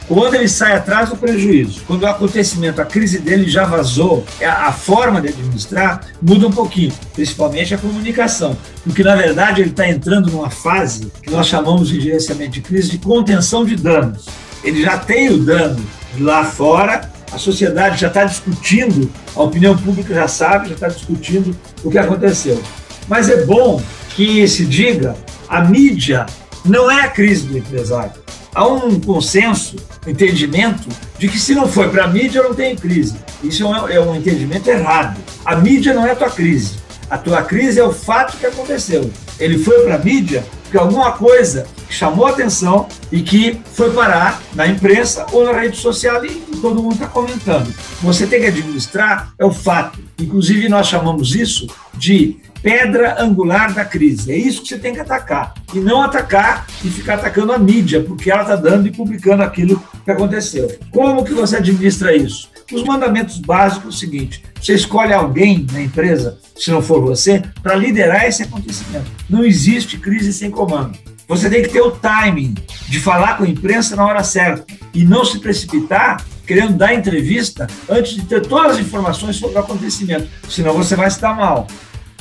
Quando 0.08 0.36
ele 0.36 0.48
sai 0.48 0.74
atrás 0.74 1.10
do 1.10 1.18
prejuízo, 1.18 1.82
quando 1.86 2.04
o 2.04 2.08
acontecimento, 2.08 2.82
a 2.82 2.86
crise 2.86 3.20
dele 3.20 3.50
já 3.50 3.66
vazou, 3.66 4.26
a, 4.42 4.72
forma 4.72 5.20
de 5.20 5.28
administrar 5.28 6.00
muda 6.22 6.48
um 6.48 6.52
pouquinho, 6.52 6.94
principalmente 7.14 7.74
a 7.74 7.78
comunicação, 7.78 8.56
porque 8.86 9.04
na 9.04 9.16
verdade 9.18 9.62
ele 9.62 9.72
está 9.72 9.86
entrando 9.86 10.32
numa 10.32 10.50
fase 10.50 11.12
que 11.22 11.30
nós 11.30 11.48
chamamos 11.48 11.90
de 11.90 12.00
gerenciamento 12.00 12.52
de 12.52 12.62
crise 12.62 12.92
de 12.92 13.00
contenção 13.00 13.66
de 13.66 13.76
danos. 13.76 14.26
Ele 14.64 14.82
já 14.82 14.98
tem 14.98 15.30
o 15.30 15.40
dano 15.40 15.86
lá 16.22 16.46
fora, 16.46 17.12
a 17.34 17.38
sociedade 17.38 18.00
já 18.00 18.08
está 18.08 18.24
discutindo, 18.24 19.12
a 19.36 19.44
opinião 19.44 19.76
pública 19.76 20.14
já 20.14 20.28
sabe, 20.30 20.70
já 20.70 20.76
está 20.76 20.88
discutindo 20.88 21.54
o 21.84 21.92
que 21.92 21.98
aconteceu. 21.98 22.64
Mas 23.10 23.30
é 23.30 23.44
bom 23.44 23.82
que 24.16 24.48
se 24.48 24.66
diga, 24.66 25.18
a 25.50 25.66
mídia 25.66 26.26
não 26.64 26.90
é 26.90 27.02
a 27.02 27.10
crise 27.10 27.46
do 27.46 27.58
empresário 27.58 28.28
há 28.58 28.68
um 28.68 29.00
consenso, 29.00 29.76
um 30.06 30.10
entendimento 30.10 30.90
de 31.20 31.28
que 31.28 31.40
se 31.40 31.54
não 31.54 31.68
foi 31.68 31.90
para 31.90 32.06
a 32.06 32.08
mídia, 32.08 32.42
não 32.42 32.56
tem 32.56 32.76
crise. 32.76 33.16
Isso 33.44 33.64
é 33.64 33.68
um, 33.68 33.88
é 33.88 34.00
um 34.00 34.16
entendimento 34.16 34.68
errado. 34.68 35.22
A 35.46 35.56
mídia 35.56 35.94
não 35.94 36.04
é 36.04 36.12
a 36.12 36.16
tua 36.16 36.32
crise. 36.32 36.78
A 37.08 37.20
tua 37.20 37.44
crise 37.44 37.80
é 37.80 37.84
o 37.84 37.94
fato 37.94 38.36
que 38.36 38.48
aconteceu. 38.48 39.12
Ele 39.40 39.60
foi 39.60 39.84
para 39.84 39.96
a 39.96 40.00
mídia 40.00 40.44
porque 40.64 40.78
alguma 40.78 41.12
coisa 41.14 41.68
chamou 41.88 42.26
atenção 42.26 42.88
e 43.12 43.22
que 43.22 43.62
foi 43.74 43.92
parar 43.92 44.42
na 44.54 44.68
imprensa 44.68 45.26
ou 45.32 45.46
na 45.46 45.54
rede 45.54 45.78
social 45.78 46.26
e 46.26 46.32
todo 46.60 46.82
mundo 46.82 46.96
está 46.96 47.08
comentando. 47.08 47.74
Você 48.02 48.26
tem 48.26 48.42
que 48.42 48.48
administrar 48.48 49.34
é 49.38 49.46
o 49.46 49.52
fato. 49.52 50.00
Inclusive, 50.20 50.68
nós 50.68 50.88
chamamos 50.88 51.36
isso 51.36 51.68
de 51.94 52.38
pedra 52.62 53.22
angular 53.22 53.74
da 53.74 53.86
crise. 53.86 54.32
É 54.32 54.38
isso 54.38 54.62
que 54.62 54.70
você 54.70 54.78
tem 54.78 54.94
que 54.94 55.00
atacar. 55.00 55.54
E 55.74 55.80
não 55.80 56.02
atacar 56.02 56.66
e 56.84 56.90
ficar 56.90 57.16
atacando 57.16 57.52
a 57.52 57.58
mídia, 57.58 58.04
porque 58.04 58.32
ela 58.32 58.42
está 58.42 58.56
dando 58.56 58.88
e 58.88 58.92
publicando 58.92 59.44
aquilo 59.44 59.82
que 60.04 60.12
aconteceu. 60.12 60.78
Como 60.92 61.24
que 61.24 61.34
você 61.34 61.58
administra 61.58 62.16
isso? 62.16 62.50
Os 62.72 62.84
mandamentos 62.84 63.38
básicos 63.40 63.86
é 63.86 63.90
o 63.90 64.00
seguinte: 64.00 64.44
você 64.60 64.74
escolhe 64.74 65.14
alguém 65.14 65.66
na 65.72 65.82
empresa, 65.82 66.38
se 66.56 66.70
não 66.70 66.82
for 66.82 67.02
você, 67.02 67.42
para 67.62 67.76
liderar 67.76 68.26
esse 68.26 68.44
acontecimento. 68.44 69.10
Não 69.30 69.46
existe 69.46 69.98
crise 69.98 70.34
sem 70.34 70.52
comando. 70.52 70.98
Você 71.28 71.50
tem 71.50 71.62
que 71.62 71.70
ter 71.70 71.82
o 71.82 71.92
timing 71.92 72.56
de 72.88 73.00
falar 73.00 73.38
com 73.38 73.44
a 73.44 73.48
imprensa 73.48 73.96
na 73.96 74.06
hora 74.06 74.24
certa 74.24 74.66
e 74.94 75.04
não 75.04 75.26
se 75.26 75.40
precipitar 75.40 76.24
querendo 76.46 76.78
dar 76.78 76.94
entrevista 76.94 77.68
antes 77.90 78.16
de 78.16 78.22
ter 78.22 78.42
todas 78.48 78.78
as 78.78 78.80
informações 78.80 79.36
sobre 79.36 79.58
o 79.58 79.60
acontecimento, 79.60 80.30
senão 80.50 80.74
você 80.74 80.96
vai 80.96 81.12
se 81.12 81.20
dar 81.20 81.36
mal. 81.36 81.68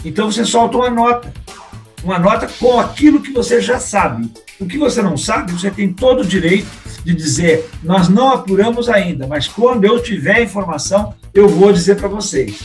Então 0.04 0.30
você 0.30 0.44
solta 0.44 0.76
uma 0.76 0.90
nota, 0.90 1.32
uma 2.02 2.18
nota 2.18 2.48
com 2.58 2.78
aquilo 2.80 3.20
que 3.20 3.32
você 3.32 3.60
já 3.60 3.78
sabe. 3.78 4.30
O 4.58 4.66
que 4.66 4.78
você 4.78 5.02
não 5.02 5.16
sabe, 5.16 5.52
você 5.52 5.70
tem 5.70 5.92
todo 5.92 6.20
o 6.20 6.26
direito 6.26 6.68
de 7.04 7.14
dizer: 7.14 7.68
nós 7.82 8.08
não 8.08 8.30
apuramos 8.30 8.88
ainda, 8.88 9.26
mas 9.26 9.46
quando 9.46 9.84
eu 9.84 10.02
tiver 10.02 10.42
informação, 10.42 11.14
eu 11.34 11.48
vou 11.48 11.72
dizer 11.72 11.96
para 11.96 12.08
vocês. 12.08 12.58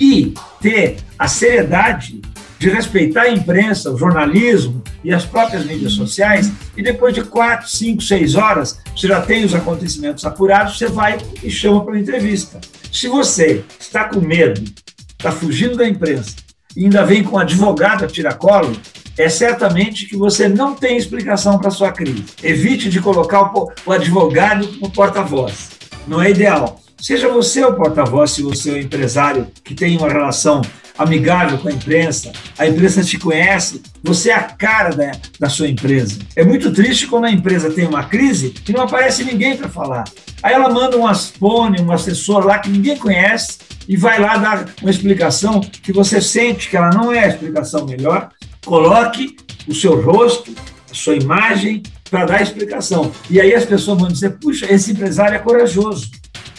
E 0.00 0.34
ter 0.60 0.96
a 1.18 1.28
seriedade 1.28 2.20
de 2.58 2.70
respeitar 2.70 3.22
a 3.22 3.30
imprensa, 3.30 3.90
o 3.90 3.98
jornalismo 3.98 4.82
e 5.04 5.12
as 5.12 5.24
próprias 5.26 5.66
mídias 5.66 5.92
sociais, 5.92 6.50
e 6.76 6.82
depois 6.82 7.14
de 7.14 7.22
quatro, 7.22 7.68
cinco, 7.68 8.02
seis 8.02 8.34
horas, 8.34 8.80
você 8.96 9.06
já 9.06 9.20
tem 9.20 9.44
os 9.44 9.54
acontecimentos 9.54 10.24
apurados, 10.24 10.78
você 10.78 10.88
vai 10.88 11.18
e 11.42 11.50
chama 11.50 11.84
para 11.84 11.98
entrevista. 11.98 12.60
Se 12.90 13.06
você 13.06 13.62
está 13.78 14.04
com 14.04 14.20
medo, 14.20 14.62
está 15.10 15.30
fugindo 15.30 15.76
da 15.76 15.86
imprensa, 15.86 16.36
e 16.76 16.84
ainda 16.84 17.04
vem 17.04 17.22
com 17.22 17.36
um 17.36 17.38
advogado 17.38 18.04
a 18.04 18.08
tiracolo, 18.08 18.76
é 19.16 19.28
certamente 19.28 20.06
que 20.06 20.16
você 20.16 20.48
não 20.48 20.74
tem 20.74 20.96
explicação 20.96 21.58
para 21.58 21.70
sua 21.70 21.92
crise. 21.92 22.24
Evite 22.42 22.88
de 22.88 23.00
colocar 23.00 23.52
o, 23.54 23.92
advogado 23.92 24.66
como 24.66 24.90
porta-voz. 24.90 25.70
Não 26.06 26.20
é 26.20 26.30
ideal. 26.30 26.80
Seja 27.00 27.28
você 27.28 27.64
o 27.64 27.74
porta-voz, 27.74 28.32
se 28.32 28.42
você 28.42 28.70
é 28.70 28.74
o 28.74 28.80
empresário 28.80 29.46
que 29.62 29.74
tem 29.74 29.96
uma 29.96 30.08
relação 30.08 30.62
amigável 30.96 31.58
com 31.58 31.68
a 31.68 31.72
imprensa, 31.72 32.32
a 32.56 32.66
imprensa 32.66 33.02
te 33.02 33.18
conhece, 33.18 33.82
você 34.02 34.30
é 34.30 34.34
a 34.34 34.42
cara 34.42 34.90
da, 34.90 35.12
da 35.38 35.48
sua 35.48 35.68
empresa. 35.68 36.20
É 36.36 36.44
muito 36.44 36.72
triste 36.72 37.06
quando 37.06 37.24
a 37.24 37.30
empresa 37.30 37.70
tem 37.70 37.86
uma 37.86 38.04
crise 38.04 38.54
e 38.66 38.72
não 38.72 38.82
aparece 38.82 39.24
ninguém 39.24 39.56
para 39.56 39.68
falar. 39.68 40.04
Aí 40.42 40.54
ela 40.54 40.70
manda 40.70 40.96
um 40.96 41.06
aspone, 41.06 41.80
um 41.80 41.90
assessor 41.90 42.46
lá 42.46 42.58
que 42.58 42.68
ninguém 42.68 42.96
conhece 42.96 43.58
e 43.88 43.96
vai 43.96 44.18
lá 44.18 44.36
dar 44.36 44.66
uma 44.80 44.90
explicação 44.90 45.60
que 45.60 45.92
você 45.92 46.20
sente 46.20 46.68
que 46.68 46.76
ela 46.76 46.90
não 46.90 47.12
é 47.12 47.24
a 47.24 47.28
explicação 47.28 47.86
melhor. 47.86 48.30
Coloque 48.64 49.36
o 49.68 49.74
seu 49.74 50.00
rosto, 50.00 50.54
a 50.90 50.94
sua 50.94 51.16
imagem 51.16 51.82
para 52.10 52.26
dar 52.26 52.36
a 52.36 52.42
explicação. 52.42 53.12
E 53.28 53.40
aí 53.40 53.54
as 53.54 53.64
pessoas 53.64 53.98
vão 53.98 54.08
dizer: 54.08 54.38
puxa, 54.38 54.72
esse 54.72 54.92
empresário 54.92 55.36
é 55.36 55.38
corajoso. 55.38 56.10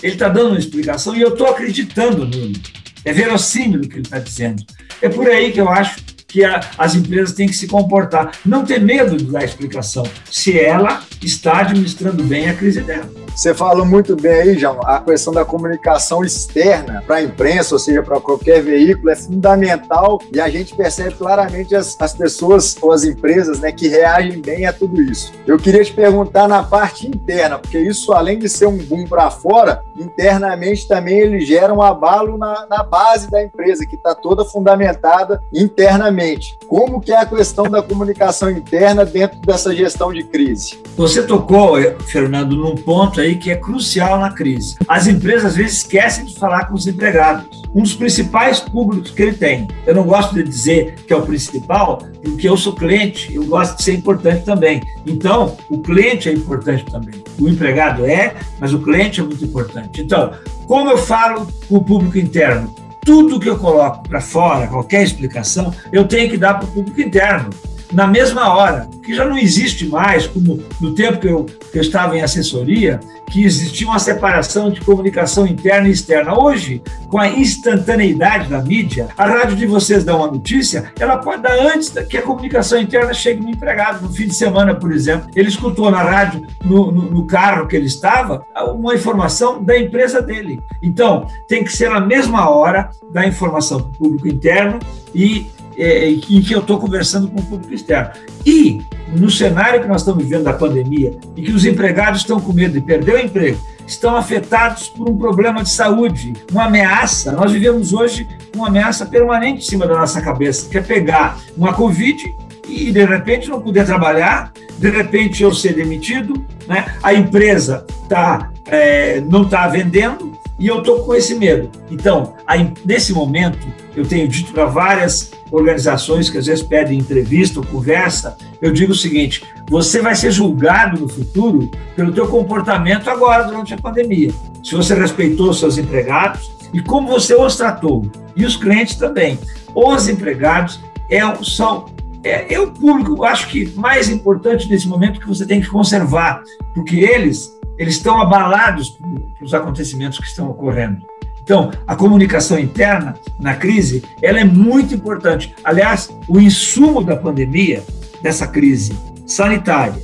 Ele 0.03 0.13
está 0.13 0.27
dando 0.27 0.49
uma 0.49 0.59
explicação 0.59 1.15
e 1.15 1.21
eu 1.21 1.29
estou 1.29 1.47
acreditando 1.47 2.25
nele. 2.25 2.61
É 3.03 3.13
verossímil 3.13 3.81
o 3.81 3.87
que 3.87 3.95
ele 3.95 4.01
está 4.01 4.19
dizendo. 4.19 4.63
É 5.01 5.09
por 5.09 5.27
aí 5.27 5.51
que 5.51 5.61
eu 5.61 5.69
acho 5.69 6.03
que 6.27 6.43
a, 6.43 6.59
as 6.77 6.95
empresas 6.95 7.33
têm 7.33 7.47
que 7.47 7.55
se 7.55 7.67
comportar. 7.67 8.31
Não 8.45 8.65
ter 8.65 8.81
medo 8.81 9.15
de 9.15 9.25
dar 9.25 9.43
explicação, 9.43 10.03
se 10.29 10.59
ela 10.59 11.01
está 11.21 11.59
administrando 11.59 12.23
bem 12.23 12.49
a 12.49 12.53
crise 12.53 12.81
dela. 12.81 13.24
Você 13.35 13.53
falou 13.53 13.85
muito 13.85 14.15
bem 14.15 14.31
aí, 14.31 14.57
João, 14.57 14.79
a 14.85 15.01
questão 15.01 15.33
da 15.33 15.43
comunicação 15.43 16.23
externa 16.23 17.03
para 17.05 17.17
a 17.17 17.21
imprensa, 17.21 17.75
ou 17.75 17.79
seja, 17.79 18.01
para 18.01 18.17
qualquer 18.21 18.63
veículo, 18.63 19.09
é 19.09 19.15
fundamental 19.15 20.21
e 20.31 20.39
a 20.39 20.49
gente 20.49 20.73
percebe 20.73 21.15
claramente 21.15 21.75
as, 21.75 21.97
as 21.99 22.13
pessoas 22.13 22.77
ou 22.81 22.93
as 22.93 23.03
empresas 23.03 23.59
né, 23.59 23.73
que 23.73 23.89
reagem 23.89 24.41
bem 24.41 24.65
a 24.65 24.71
tudo 24.71 25.01
isso. 25.01 25.33
Eu 25.45 25.57
queria 25.57 25.83
te 25.83 25.91
perguntar 25.91 26.47
na 26.47 26.63
parte 26.63 27.07
interna, 27.07 27.59
porque 27.59 27.77
isso, 27.77 28.13
além 28.13 28.39
de 28.39 28.47
ser 28.47 28.67
um 28.67 28.77
boom 28.77 29.05
para 29.05 29.29
fora, 29.29 29.83
internamente 29.97 30.87
também 30.87 31.19
ele 31.19 31.41
gera 31.41 31.73
um 31.73 31.81
abalo 31.81 32.37
na, 32.37 32.65
na 32.69 32.83
base 32.83 33.29
da 33.29 33.43
empresa, 33.43 33.85
que 33.85 33.95
está 33.97 34.15
toda 34.15 34.45
fundamentada 34.45 35.43
internamente. 35.53 36.57
Como 36.69 37.01
que 37.01 37.11
é 37.11 37.17
a 37.17 37.25
questão 37.25 37.69
da 37.69 37.81
comunicação 37.81 38.49
interna 38.49 39.03
dentro 39.03 39.37
dessa 39.41 39.75
gestão 39.75 40.13
de 40.13 40.23
crise? 40.23 40.79
Você 40.95 41.21
tocou, 41.21 41.75
Fernando, 42.07 42.55
num 42.55 42.75
ponto 42.75 43.24
aí 43.25 43.35
que 43.35 43.51
é 43.51 43.55
crucial 43.55 44.19
na 44.19 44.31
crise. 44.31 44.75
As 44.87 45.07
empresas 45.07 45.45
às 45.45 45.55
vezes 45.55 45.77
esquecem 45.77 46.25
de 46.25 46.35
falar 46.35 46.65
com 46.65 46.75
os 46.75 46.87
empregados. 46.87 47.63
Um 47.73 47.81
dos 47.81 47.93
principais 47.93 48.59
públicos 48.59 49.11
que 49.11 49.21
ele 49.21 49.33
tem. 49.33 49.67
Eu 49.85 49.95
não 49.95 50.03
gosto 50.03 50.33
de 50.35 50.43
dizer 50.43 50.95
que 51.05 51.11
é 51.11 51.15
o 51.15 51.21
principal, 51.21 52.01
porque 52.23 52.47
eu 52.47 52.55
sou 52.55 52.73
cliente, 52.73 53.33
eu 53.33 53.43
gosto 53.45 53.77
de 53.77 53.83
ser 53.83 53.93
importante 53.93 54.45
também. 54.45 54.81
Então, 55.05 55.57
o 55.69 55.79
cliente 55.79 56.29
é 56.29 56.33
importante 56.33 56.85
também. 56.85 57.21
O 57.39 57.49
empregado 57.49 58.05
é, 58.05 58.35
mas 58.59 58.73
o 58.73 58.79
cliente 58.79 59.19
é 59.19 59.23
muito 59.23 59.43
importante. 59.43 60.01
Então, 60.01 60.31
como 60.67 60.89
eu 60.89 60.97
falo 60.97 61.47
com 61.67 61.75
o 61.75 61.83
público 61.83 62.17
interno? 62.17 62.73
Tudo 63.03 63.39
que 63.39 63.49
eu 63.49 63.57
coloco 63.57 64.07
para 64.07 64.21
fora, 64.21 64.67
qualquer 64.67 65.03
explicação, 65.03 65.73
eu 65.91 66.05
tenho 66.05 66.29
que 66.29 66.37
dar 66.37 66.55
para 66.55 66.67
o 66.67 66.71
público 66.71 67.01
interno 67.01 67.49
na 67.91 68.07
mesma 68.07 68.53
hora, 68.53 68.89
que 69.03 69.13
já 69.13 69.25
não 69.25 69.37
existe 69.37 69.85
mais, 69.85 70.27
como 70.27 70.59
no 70.81 70.93
tempo 70.93 71.19
que 71.19 71.27
eu, 71.27 71.45
que 71.71 71.77
eu 71.77 71.81
estava 71.81 72.17
em 72.17 72.21
assessoria, 72.21 72.99
que 73.31 73.43
existia 73.43 73.87
uma 73.87 73.99
separação 73.99 74.69
de 74.69 74.81
comunicação 74.81 75.45
interna 75.47 75.87
e 75.87 75.91
externa. 75.91 76.37
Hoje, 76.37 76.81
com 77.09 77.17
a 77.17 77.27
instantaneidade 77.27 78.49
da 78.49 78.61
mídia, 78.61 79.07
a 79.17 79.25
rádio 79.25 79.55
de 79.55 79.65
vocês 79.65 80.03
dá 80.03 80.15
uma 80.15 80.27
notícia, 80.27 80.91
ela 80.99 81.17
pode 81.17 81.41
dar 81.41 81.53
antes 81.53 81.89
que 81.89 82.17
a 82.17 82.21
comunicação 82.21 82.79
interna 82.79 83.13
chegue 83.13 83.41
no 83.41 83.49
empregado. 83.49 84.01
No 84.01 84.13
fim 84.13 84.27
de 84.27 84.35
semana, 84.35 84.75
por 84.75 84.91
exemplo, 84.91 85.29
ele 85.35 85.49
escutou 85.49 85.89
na 85.89 86.01
rádio, 86.01 86.45
no, 86.63 86.91
no, 86.91 87.01
no 87.03 87.27
carro 87.27 87.67
que 87.67 87.75
ele 87.75 87.87
estava, 87.87 88.45
uma 88.73 88.95
informação 88.95 89.63
da 89.63 89.77
empresa 89.77 90.21
dele. 90.21 90.61
Então, 90.81 91.27
tem 91.47 91.63
que 91.63 91.71
ser 91.71 91.89
na 91.89 91.99
mesma 91.99 92.49
hora 92.49 92.89
da 93.11 93.25
informação 93.25 93.79
para 93.79 93.89
o 93.89 93.93
público 93.93 94.27
interno 94.27 94.79
e 95.13 95.47
é, 95.77 96.09
em 96.09 96.41
que 96.41 96.53
eu 96.53 96.59
estou 96.59 96.79
conversando 96.79 97.27
com 97.27 97.39
o 97.39 97.43
público 97.43 97.73
externo. 97.73 98.11
E, 98.45 98.81
no 99.15 99.29
cenário 99.29 99.81
que 99.81 99.87
nós 99.87 100.01
estamos 100.01 100.23
vivendo 100.23 100.43
da 100.43 100.53
pandemia, 100.53 101.17
e 101.35 101.41
que 101.41 101.51
os 101.51 101.65
empregados 101.65 102.21
estão 102.21 102.39
com 102.39 102.53
medo 102.53 102.73
de 102.73 102.81
perder 102.81 103.15
o 103.15 103.19
emprego, 103.19 103.59
estão 103.87 104.15
afetados 104.15 104.89
por 104.89 105.09
um 105.09 105.17
problema 105.17 105.63
de 105.63 105.69
saúde, 105.69 106.33
uma 106.51 106.65
ameaça. 106.65 107.31
Nós 107.31 107.51
vivemos 107.51 107.93
hoje 107.93 108.27
uma 108.55 108.67
ameaça 108.67 109.05
permanente 109.05 109.59
em 109.59 109.69
cima 109.69 109.85
da 109.87 109.95
nossa 109.95 110.21
cabeça, 110.21 110.69
que 110.69 110.77
é 110.77 110.81
pegar 110.81 111.39
uma 111.55 111.73
Covid 111.73 112.33
e, 112.67 112.91
de 112.91 113.05
repente, 113.05 113.49
não 113.49 113.61
poder 113.61 113.85
trabalhar, 113.85 114.51
de 114.77 114.89
repente 114.89 115.43
eu 115.43 115.53
ser 115.53 115.73
demitido, 115.73 116.45
né? 116.67 116.85
a 117.03 117.13
empresa 117.13 117.85
tá, 118.09 118.51
é, 118.65 119.21
não 119.21 119.43
está 119.43 119.67
vendendo 119.67 120.34
e 120.65 120.67
eu 120.67 120.79
estou 120.79 121.03
com 121.03 121.13
esse 121.13 121.35
medo. 121.35 121.69
Então, 121.91 122.33
aí, 122.47 122.73
nesse 122.83 123.13
momento, 123.13 123.67
eu 123.95 124.03
tenho 124.03 124.27
dito 124.27 124.51
para 124.51 124.65
várias 124.65 125.31
organizações 125.51 126.27
que 126.27 126.39
às 126.39 126.47
vezes 126.47 126.63
pedem 126.63 126.97
entrevista 126.97 127.59
ou 127.59 127.65
conversa, 127.67 128.35
eu 128.59 128.73
digo 128.73 128.91
o 128.91 128.95
seguinte: 128.95 129.43
você 129.69 130.01
vai 130.01 130.15
ser 130.15 130.31
julgado 130.31 130.99
no 130.99 131.07
futuro 131.07 131.69
pelo 131.95 132.11
teu 132.11 132.27
comportamento 132.27 133.11
agora 133.11 133.43
durante 133.43 133.75
a 133.75 133.77
pandemia. 133.77 134.31
Se 134.63 134.73
você 134.73 134.95
respeitou 134.95 135.53
seus 135.53 135.77
empregados 135.77 136.51
e 136.73 136.81
como 136.81 137.09
você 137.09 137.35
os 137.35 137.55
tratou 137.55 138.09
e 138.35 138.43
os 138.43 138.57
clientes 138.57 138.95
também. 138.95 139.37
Os 139.75 140.09
empregados 140.09 140.79
é, 141.11 141.21
são 141.43 141.85
é, 142.23 142.55
é 142.55 142.59
o 142.59 142.71
público, 142.71 143.23
acho 143.23 143.49
que 143.49 143.71
mais 143.75 144.09
importante 144.09 144.67
nesse 144.67 144.87
momento 144.87 145.19
que 145.19 145.27
você 145.27 145.45
tem 145.45 145.61
que 145.61 145.67
conservar, 145.67 146.41
porque 146.73 146.95
eles 146.95 147.55
eles 147.77 147.95
estão 147.95 148.19
abalados 148.21 148.97
pelos 149.37 149.53
acontecimentos 149.53 150.19
que 150.19 150.25
estão 150.25 150.49
ocorrendo. 150.49 151.05
Então, 151.41 151.71
a 151.85 151.95
comunicação 151.95 152.57
interna 152.57 153.13
na 153.39 153.55
crise, 153.55 154.03
ela 154.21 154.39
é 154.39 154.43
muito 154.43 154.95
importante. 154.95 155.53
Aliás, 155.63 156.09
o 156.27 156.39
insumo 156.39 157.03
da 157.03 157.15
pandemia, 157.15 157.83
dessa 158.21 158.47
crise 158.47 158.97
sanitária, 159.27 160.01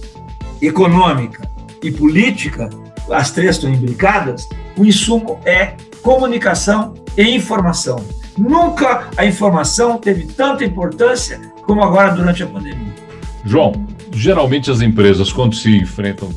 econômica 0.62 1.50
e 1.82 1.90
política, 1.90 2.70
as 3.10 3.32
três 3.32 3.56
estão 3.56 3.74
imbricadas, 3.74 4.48
o 4.78 4.86
insumo 4.86 5.40
é 5.44 5.76
comunicação 6.04 6.94
e 7.18 7.24
informação. 7.36 8.06
Nunca 8.38 9.10
a 9.18 9.26
informação 9.26 9.98
teve 9.98 10.26
tanta 10.26 10.64
importância 10.64 11.42
como 11.64 11.84
agora 11.84 12.12
durante 12.12 12.44
a 12.44 12.48
pandemia. 12.48 12.94
João, 13.44 13.74
geralmente 14.14 14.70
as 14.70 14.82
empresas, 14.82 15.32
quando 15.32 15.56
se 15.56 15.78
enfrentam, 15.78 16.34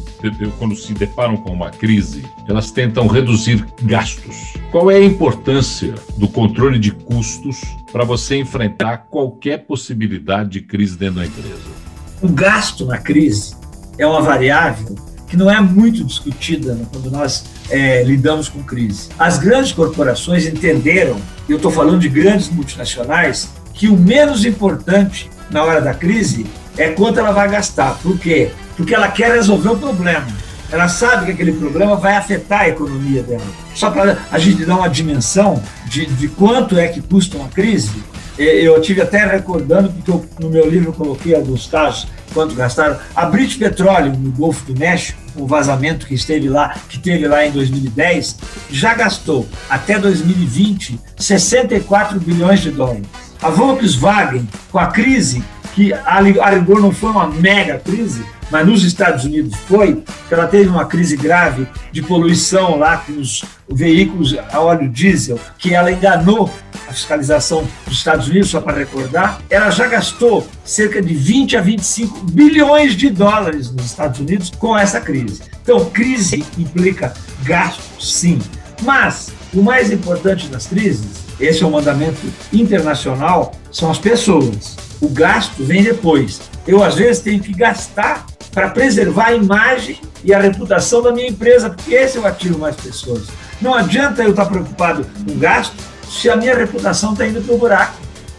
quando 0.58 0.76
se 0.76 0.92
deparam 0.92 1.36
com 1.36 1.52
uma 1.52 1.70
crise, 1.70 2.24
elas 2.48 2.70
tentam 2.70 3.06
reduzir 3.06 3.64
gastos. 3.82 4.54
Qual 4.70 4.90
é 4.90 4.96
a 4.96 5.04
importância 5.04 5.94
do 6.16 6.28
controle 6.28 6.78
de 6.78 6.90
custos 6.90 7.62
para 7.92 8.04
você 8.04 8.36
enfrentar 8.36 9.06
qualquer 9.10 9.66
possibilidade 9.66 10.50
de 10.50 10.60
crise 10.60 10.96
dentro 10.96 11.16
da 11.16 11.26
empresa? 11.26 11.74
O 12.22 12.28
gasto 12.28 12.84
na 12.84 12.98
crise 12.98 13.54
é 13.98 14.06
uma 14.06 14.22
variável 14.22 14.94
que 15.28 15.36
não 15.36 15.50
é 15.50 15.60
muito 15.60 16.04
discutida 16.04 16.78
quando 16.92 17.10
nós 17.10 17.44
é, 17.68 18.04
lidamos 18.04 18.48
com 18.48 18.62
crise. 18.62 19.08
As 19.18 19.38
grandes 19.38 19.72
corporações 19.72 20.46
entenderam, 20.46 21.16
e 21.48 21.52
eu 21.52 21.56
estou 21.56 21.70
falando 21.70 22.00
de 22.00 22.08
grandes 22.08 22.48
multinacionais, 22.50 23.50
que 23.72 23.88
o 23.88 23.96
menos 23.96 24.44
importante 24.44 25.28
na 25.50 25.64
hora 25.64 25.80
da 25.80 25.92
crise 25.92 26.46
é 26.76 26.90
quanto 26.90 27.20
ela 27.20 27.32
vai 27.32 27.48
gastar. 27.48 27.98
Por 28.02 28.18
quê? 28.18 28.50
Porque 28.76 28.94
ela 28.94 29.08
quer 29.08 29.32
resolver 29.32 29.70
o 29.70 29.76
problema. 29.76 30.26
Ela 30.70 30.88
sabe 30.88 31.26
que 31.26 31.32
aquele 31.32 31.52
problema 31.52 31.94
vai 31.96 32.16
afetar 32.16 32.62
a 32.62 32.68
economia 32.68 33.22
dela. 33.22 33.44
Só 33.74 33.90
para 33.90 34.18
a 34.30 34.38
gente 34.38 34.64
dar 34.64 34.76
uma 34.76 34.88
dimensão 34.88 35.62
de, 35.86 36.06
de 36.06 36.28
quanto 36.28 36.78
é 36.78 36.88
que 36.88 37.00
custa 37.00 37.36
uma 37.36 37.48
crise, 37.48 37.92
Eu 38.36 38.80
tive 38.80 39.00
até 39.00 39.24
recordando, 39.24 39.90
porque 39.90 40.10
eu, 40.10 40.26
no 40.40 40.50
meu 40.50 40.68
livro 40.68 40.88
eu 40.88 40.92
coloquei 40.92 41.36
alguns 41.36 41.68
casos, 41.68 42.08
quanto 42.32 42.56
gastaram. 42.56 42.96
A 43.14 43.26
British 43.26 43.56
Petroleum, 43.56 44.16
no 44.16 44.32
Golfo 44.32 44.64
do 44.64 44.76
México, 44.76 45.20
o 45.36 45.46
vazamento 45.46 46.06
que 46.06 46.14
esteve 46.14 46.48
lá, 46.48 46.74
que 46.88 46.98
teve 46.98 47.28
lá 47.28 47.46
em 47.46 47.52
2010, 47.52 48.36
já 48.68 48.94
gastou 48.94 49.46
até 49.70 49.98
2020 50.00 50.98
64 51.16 52.18
bilhões 52.18 52.58
de 52.58 52.72
dólares. 52.72 53.06
A 53.40 53.50
Volkswagen, 53.50 54.48
com 54.72 54.78
a 54.80 54.88
crise, 54.88 55.44
que 55.74 55.92
a 55.92 56.20
rigor 56.20 56.80
não 56.80 56.92
foi 56.92 57.10
uma 57.10 57.26
mega 57.26 57.78
crise, 57.78 58.24
mas 58.50 58.66
nos 58.66 58.84
Estados 58.84 59.24
Unidos 59.24 59.56
foi, 59.66 60.02
que 60.28 60.34
ela 60.34 60.46
teve 60.46 60.68
uma 60.68 60.84
crise 60.84 61.16
grave 61.16 61.66
de 61.90 62.02
poluição 62.02 62.78
lá 62.78 62.98
com 62.98 63.12
os 63.12 63.44
veículos 63.68 64.36
a 64.52 64.60
óleo 64.60 64.88
diesel, 64.88 65.38
que 65.58 65.74
ela 65.74 65.90
enganou 65.90 66.48
a 66.88 66.92
fiscalização 66.92 67.66
dos 67.86 67.98
Estados 67.98 68.28
Unidos, 68.28 68.50
só 68.50 68.60
para 68.60 68.78
recordar, 68.78 69.40
ela 69.50 69.70
já 69.70 69.88
gastou 69.88 70.46
cerca 70.64 71.02
de 71.02 71.14
20 71.14 71.56
a 71.56 71.60
25 71.60 72.20
bilhões 72.26 72.94
de 72.94 73.10
dólares 73.10 73.72
nos 73.72 73.86
Estados 73.86 74.20
Unidos 74.20 74.50
com 74.50 74.76
essa 74.78 75.00
crise. 75.00 75.42
Então, 75.62 75.84
crise 75.86 76.44
implica 76.56 77.14
gasto, 77.42 77.82
sim. 78.00 78.38
Mas 78.82 79.32
o 79.52 79.62
mais 79.62 79.90
importante 79.90 80.46
das 80.48 80.66
crises, 80.66 81.24
esse 81.40 81.62
é 81.62 81.66
um 81.66 81.70
mandamento 81.70 82.20
internacional, 82.52 83.52
são 83.72 83.90
as 83.90 83.98
pessoas. 83.98 84.76
O 85.00 85.08
gasto 85.08 85.62
vem 85.62 85.82
depois. 85.82 86.40
Eu, 86.66 86.82
às 86.82 86.94
vezes, 86.94 87.22
tenho 87.22 87.40
que 87.40 87.52
gastar 87.52 88.26
para 88.52 88.70
preservar 88.70 89.26
a 89.26 89.34
imagem 89.34 89.98
e 90.22 90.32
a 90.32 90.40
reputação 90.40 91.02
da 91.02 91.12
minha 91.12 91.28
empresa, 91.28 91.68
porque 91.68 91.94
esse 91.94 92.16
é 92.16 92.20
o 92.20 92.26
ativo 92.26 92.58
mais 92.58 92.76
pessoas. 92.76 93.26
Não 93.60 93.74
adianta 93.74 94.22
eu 94.22 94.30
estar 94.30 94.46
preocupado 94.46 95.04
com 95.26 95.38
gasto 95.38 95.74
se 96.08 96.30
a 96.30 96.36
minha 96.36 96.56
reputação 96.56 97.12
está 97.12 97.26
indo 97.26 97.42
para 97.42 97.54
o 97.54 97.58
buraco, 97.58 97.96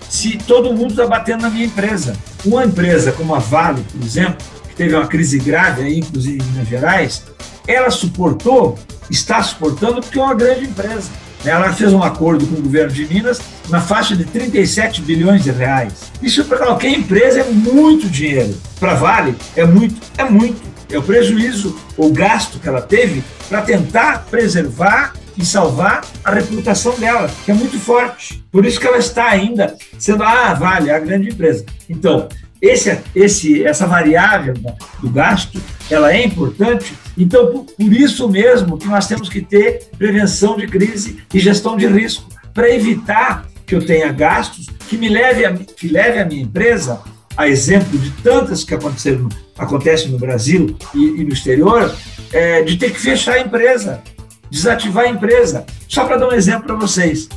se 0.10 0.38
todo 0.38 0.74
mundo 0.74 0.92
está 0.92 1.06
batendo 1.06 1.42
na 1.42 1.50
minha 1.50 1.66
empresa. 1.66 2.16
Uma 2.46 2.64
empresa 2.64 3.12
como 3.12 3.36
a 3.36 3.40
Vale, 3.40 3.84
por 3.92 4.02
exemplo, 4.02 4.38
que 4.70 4.76
teve 4.76 4.96
uma 4.96 5.08
crise 5.08 5.38
grave, 5.40 5.84
aí, 5.84 6.00
inclusive 6.00 6.42
em 6.42 6.52
Minas 6.52 6.68
Gerais, 6.68 7.24
ela 7.68 7.90
suportou, 7.90 8.80
está 9.10 9.42
suportando 9.44 10.02
porque 10.02 10.20
é 10.20 10.24
uma 10.24 10.34
grande 10.34 10.66
empresa. 10.66 11.10
Ela 11.44 11.74
fez 11.74 11.92
um 11.94 12.02
acordo 12.02 12.48
com 12.48 12.56
o 12.56 12.62
governo 12.62 12.92
de 12.92 13.06
Minas 13.06 13.40
na 13.70 13.82
faixa 13.82 14.16
de 14.16 14.26
37 14.26 15.02
bilhões 15.02 15.44
de 15.44 15.52
reais. 15.52 16.12
Isso 16.22 16.46
para 16.46 16.58
qualquer 16.58 16.92
empresa 16.92 17.42
é 17.42 17.44
muito 17.44 18.08
dinheiro. 18.10 18.56
Para 18.80 18.96
Vale 18.96 19.36
é 19.56 19.66
muito, 19.66 20.02
é 20.18 20.24
muito. 20.24 20.62
É 20.92 20.98
o 20.98 21.04
prejuízo, 21.04 21.76
o 21.98 22.10
gasto 22.12 22.60
que 22.60 22.68
ela 22.68 22.82
teve 22.82 23.24
para 23.50 23.62
tentar 23.62 24.26
preservar 24.30 25.14
e 25.38 25.46
salvar 25.46 26.06
a 26.24 26.32
reputação 26.32 26.98
dela, 26.98 27.30
que 27.44 27.52
é 27.52 27.54
muito 27.54 27.78
forte. 27.80 28.44
Por 28.52 28.66
isso 28.66 28.80
que 28.80 28.88
ela 28.88 28.98
está 28.98 29.28
ainda 29.28 29.76
sendo, 29.98 30.24
ah, 30.24 30.54
vale, 30.54 30.92
a 30.92 31.00
grande 31.00 31.30
empresa. 31.30 31.66
Então, 31.90 32.30
esse, 32.62 32.98
esse, 33.14 33.64
essa 33.66 33.86
variável 33.86 34.54
do 35.00 35.10
gasto, 35.10 35.62
ela 35.90 36.14
é 36.14 36.24
importante. 36.24 36.94
Então, 37.18 37.48
por, 37.48 37.66
por 37.66 37.94
isso 37.94 38.30
mesmo 38.30 38.78
que 38.78 38.88
nós 38.88 39.08
temos 39.08 39.28
que 39.28 39.42
ter 39.42 39.90
prevenção 39.98 40.56
de 40.56 40.68
crise 40.68 41.20
e 41.34 41.40
gestão 41.40 41.76
de 41.76 41.88
risco, 41.88 42.30
para 42.54 42.74
evitar 42.74 43.46
que 43.66 43.76
eu 43.76 43.86
tenha 43.86 44.12
gastos 44.12 44.68
que 44.88 44.98
me 44.98 45.10
leve 45.10 45.46
a, 45.46 45.54
que 45.54 45.88
leve 45.88 46.20
a 46.20 46.26
minha 46.26 46.44
empresa, 46.44 47.02
a 47.36 47.48
exemplo 47.48 47.98
de 47.98 48.12
tantas 48.22 48.64
que 48.64 48.74
aconteceram, 48.74 49.28
acontecem 49.58 50.10
no 50.10 50.20
Brasil 50.20 50.78
e, 50.94 51.22
e 51.22 51.24
no 51.24 51.34
exterior, 51.34 51.94
é, 52.32 52.62
de 52.62 52.78
ter 52.78 52.92
que 52.92 53.00
fechar 53.00 53.36
a 53.36 53.40
empresa, 53.40 54.02
desativar 54.50 55.06
a 55.06 55.10
empresa. 55.10 55.66
Só 55.88 56.06
para 56.06 56.18
dar 56.18 56.30
um 56.30 56.34
exemplo 56.34 56.64
para 56.64 56.76
vocês, 56.76 57.28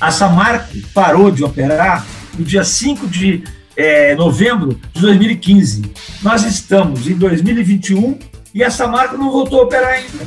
a 0.00 0.10
Samarco 0.10 0.76
parou 0.94 1.30
de 1.30 1.44
operar 1.44 2.06
no 2.38 2.44
dia 2.44 2.64
5 2.64 3.06
de 3.06 3.44
é, 3.76 4.14
novembro 4.14 4.78
de 4.92 5.00
2015. 5.00 5.92
Nós 6.22 6.44
estamos 6.44 7.08
em 7.08 7.14
2021 7.14 8.18
e 8.54 8.62
essa 8.62 8.86
marca 8.86 9.16
não 9.16 9.30
voltou 9.30 9.60
a 9.60 9.64
operar 9.64 9.92
ainda. 9.94 10.26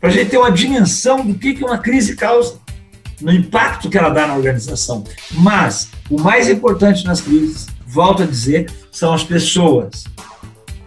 Para 0.00 0.10
a 0.10 0.12
gente 0.12 0.30
ter 0.30 0.38
uma 0.38 0.50
dimensão 0.50 1.24
do 1.24 1.34
que, 1.34 1.54
que 1.54 1.64
uma 1.64 1.78
crise 1.78 2.16
causa, 2.16 2.58
no 3.22 3.32
impacto 3.32 3.88
que 3.88 3.96
ela 3.96 4.10
dá 4.10 4.26
na 4.26 4.36
organização. 4.36 5.04
Mas 5.32 5.90
o 6.10 6.20
mais 6.20 6.48
importante 6.48 7.04
nas 7.04 7.20
crises, 7.20 7.66
volto 7.86 8.22
a 8.22 8.26
dizer, 8.26 8.70
são 8.90 9.12
as 9.12 9.24
pessoas. 9.24 10.04